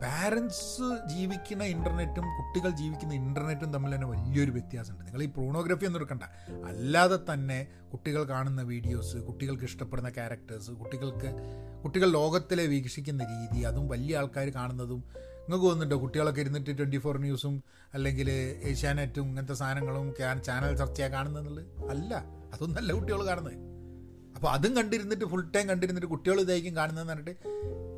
പാരൻസ് 0.03 1.09
ജീവിക്കുന്ന 1.09 1.63
ഇന്റർനെറ്റും 1.63 2.23
കുട്ടികൾ 2.23 2.69
ജീവിക്കുന്ന 2.69 3.13
ഇന്റർനെറ്റും 3.13 3.73
തമ്മിൽ 3.73 3.95
തന്നെ 3.95 4.07
വലിയൊരു 4.07 4.51
വ്യത്യാസമുണ്ട്. 4.51 5.05
നിങ്ങൾ 5.05 5.23
ഈ 5.23 5.25
പ്രോണോഗ്രഫി 5.25 5.85
ഒന്നും 5.85 5.99
എടുക്കണ്ട. 5.99 6.23
അല്ലാതെ 6.65 7.33
തന്നെ 7.33 7.67
കുട്ടികൾ 7.93 8.23
കാണുന്ന 8.23 8.61
വീഡിയോസ് 8.61 9.17
കുട്ടികൾക്ക് 9.17 9.63
ഇഷ്ടപ്പെടുന്ന 9.63 10.09
ക്യാരക്ടേഴ്സ് 10.09 10.71
കുട്ടികൾക്ക് 10.71 11.33
കുട്ടികൾ 11.83 12.11
ലോകത്തിലെ 12.11 12.65
വീക്ഷിക്കുന്ന 12.65 13.23
രീതി 13.23 13.61
അതും 13.61 13.87
വലിയ 13.87 14.17
ആൾക്കാർ 14.17 14.49
കാണുന്നതും 14.49 15.03
നിങ്ങൾക്ക് 15.41 15.65
തോന്നുന്നുണ്ടോ? 15.65 16.01
കുട്ടികളൊക്കെ 16.01 16.41
ഇരുന്നിട്ട് 16.41 16.77
ട്വന്റി 16.77 16.97
ഫോർ 16.97 17.17
ന്യൂസും 17.17 17.63
അല്ലെങ്കിൽ 17.93 18.31
ഏഷ്യാനെറ്റും 18.63 19.25
ഇങ്ങനത്തെ 19.25 19.53
സാധനങ്ങളും 19.53 20.15
ചാനൽ 20.43 20.75
ചർച്ചയാണ് 20.75 21.13
കാണുന്നതെന്നുള്ളത് 21.13 21.89
അല്ല. 21.89 22.13
അതൊന്നല്ല 22.53 22.93
കുട്ടികൾ 22.93 23.25
കാണുന്നത്. 23.25 23.70
അപ്പോൾ 24.41 24.53
അതും 24.53 24.75
കണ്ടിരുന്നിട്ട് 24.75 25.25
ഫുൾ 25.25 25.51
ടൈം 25.55 25.69
കണ്ടിരുന്നിട്ട് 25.69 26.07
കുട്ടികൾ 26.07 26.41
ഇതായിരിക്കും 26.41 26.75
കാണുന്നതെന്ന് 26.75 27.13
പറഞ്ഞിട്ട് 27.13 27.39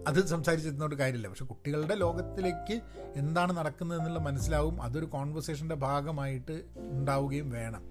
അത് 0.07 0.27
സംസാരിച്ചിരുന്നോണ്ട് 0.27 0.95
കാര്യമില്ല. 0.95 1.27
പക്ഷെ 1.27 1.45
കുട്ടികളുടെ 1.45 1.95
ലോകത്തിലേക്ക് 1.95 2.81
എന്താണ് 3.15 3.57
നടക്കുന്നത് 3.57 3.97
എന്നുള്ള 3.97 4.19
മനസ്സിലാവും. 4.19 4.81
അതൊരു 4.81 5.05
കോൺവെർസേഷന്റെ 5.05 5.75
ഭാഗമായിട്ട് 5.75 6.63
ഉണ്ടാവുകയും 6.75 7.49
വേണം. 7.49 7.83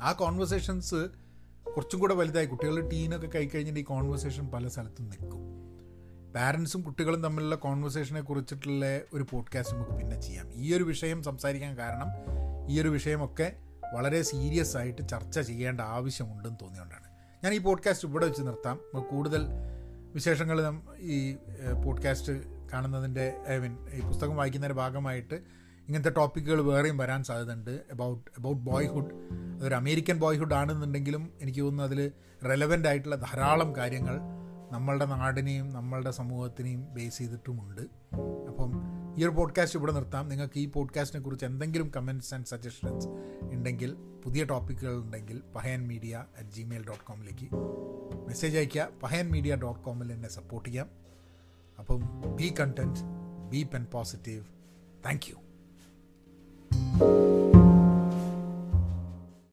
ആ 0.00 0.12
കോൺവെർസേഷൻസ് 0.12 0.94
കുറച്ചും 1.76 2.00
കൂടെ 2.00 2.14
വലുതായി. 2.14 2.46
കുട്ടികൾ 2.46 2.88
ടീനൊക്കെ 2.88 3.26
കൈ 3.26 3.48
കഴിഞ്ഞിട്ട് 3.48 3.80
ഈ 3.80 3.84
കോൺവെർസേഷൻ 3.84 4.48
പല 4.48 4.68
സ്ഥലത്തും 4.68 5.10
നിൽക്കും. 5.10 5.40
പാരൻസും 6.34 6.82
കുട്ടികളും 6.82 7.22
തമ്മിലുള്ള 7.22 7.54
കോൺവെർസേഷനെ 7.54 8.20
കുറിച്ചിട്ടുള്ള 8.20 9.00
ഒരു 9.14 9.26
പോഡ്കാസ്റ്റ് 9.30 9.76
നമുക്ക് 9.76 9.90
പിന്നെ 9.90 10.20
ചെയ്യാം. 10.20 10.54
ഈ 10.54 10.74
ഒരു 10.74 10.84
വിഷയം 10.84 11.22
സംസാരിക്കാൻ 11.22 11.78
കാരണം 11.78 12.08
ഈ 12.70 12.80
ഒരു 12.80 12.88
വിഷയമൊക്കെ 12.88 13.56
വളരെ 13.94 14.22
സീരിയസ് 14.22 14.76
ആയിട്ട് 14.76 15.08
ചർച്ച 15.08 15.40
ചെയ്യേണ്ട 15.40 15.80
ആവശ്യമുണ്ടെന്ന് 15.80 16.58
തോന്നിയുകൊണ്ടാണ് 16.62 17.11
ഞാൻ 17.44 17.54
ഈ 17.54 17.58
പോഡ്കാസ്റ്റ് 17.58 18.08
ഇവിടെ 18.08 18.26
വെച്ച് 18.26 18.42
നിർത്താം. 18.42 18.72
അപ്പോൾ 18.72 19.02
കൂടുതൽ 19.02 19.40
വിശേഷങ്ങൾ 20.14 20.80
ഈ 20.98 21.36
പോഡ്കാസ്റ്റ് 21.84 22.32
കാണുന്നതിന്റെ 22.72 23.36
ഐ 23.48 23.58
മീൻ 23.58 23.76
ഈ 23.92 24.00
പുസ്തകം 24.00 24.36
വായിക്കുന്നതിന്റെ 24.36 24.80
ഭാഗമായിട്ട് 24.80 25.34
ഇങ്ങനത്തെ 25.88 26.10
ടോപ്പിക്കുകൾ 26.10 26.60
വേറെയും 26.60 26.98
വരാൻ 26.98 27.24
സാധ്യതയുണ്ട്. 27.24 27.70
അബൌട്ട് 27.70 28.30
അബൌട്ട് 28.38 28.62
ബോയ്ഹുഡ് 28.62 29.14
അതൊരു 29.58 29.74
അമേരിക്കൻ 29.74 30.18
ബോയ്ഹുഡ് 30.18 30.54
ആണെന്നുണ്ടെങ്കിലും 30.54 31.30
എനിക്ക് 31.42 31.60
തോന്നുന്നു 31.60 31.84
അതിൽ 31.84 32.12
റെലവന്റ് 32.44 32.88
ആയിട്ടുള്ള 32.88 33.16
ധാരാളം 33.16 33.76
കാര്യങ്ങൾ 33.76 34.18
നമ്മളുടെ 34.70 35.04
നാടിനെയും 35.04 35.70
നമ്മളുടെ 35.70 36.10
സമൂഹത്തിനെയും 36.10 36.94
ബേസ് 36.94 37.18
ചെയ്തിട്ടുമുണ്ട്. 37.18 37.82
അപ്പം 38.48 38.72
ഈ 39.16 39.22
ഒരു 39.22 39.30
പോഡ്കാസ്റ്റ് 39.30 39.78
ഇവിടെ 39.78 39.92
നിർത്താം. 39.92 40.28
നിങ്ങൾക്ക് 40.28 40.58
ഈ 40.58 40.66
പോഡ്കാസ്റ്റിനെ 40.66 41.24
കുറിച്ച് 41.24 41.46
എന്തെങ്കിലും 41.46 41.92
കമന്റ്സ് 41.96 42.34
ആൻഡ് 42.34 42.46
സജഷൻസ് 42.46 43.06
ഉണ്ടെങ്കിൽ 43.52 43.94
പുതിയ 44.24 44.44
ടോപ്പിക്കുകൾ 44.44 45.02
ഉണ്ടെങ്കിൽ 45.02 45.42
Pahayan 45.56 45.88
media 45.88 46.24
at 46.38 46.50
Gmail 46.50 46.86
dot 46.86 47.04
കോമിലേക്ക് 47.04 47.54
message 48.28 48.56
അയയ്ക്കുക. 48.56 48.88
പഹയൻ 49.02 49.30
മീഡിയ 49.30 49.56
ഡോട്ട് 49.56 49.80
കോമിൽ 49.80 50.12
എന്നെ 50.12 50.28
സപ്പോർട്ട് 50.28 50.68
ചെയ്യാം. 50.68 50.90
അപ്പം 51.78 52.00
be 52.36 52.54
content 52.60 53.00
be 53.50 53.62
pen 53.62 53.84
positive 53.84 54.44
thank 55.06 55.30
you 55.30 55.34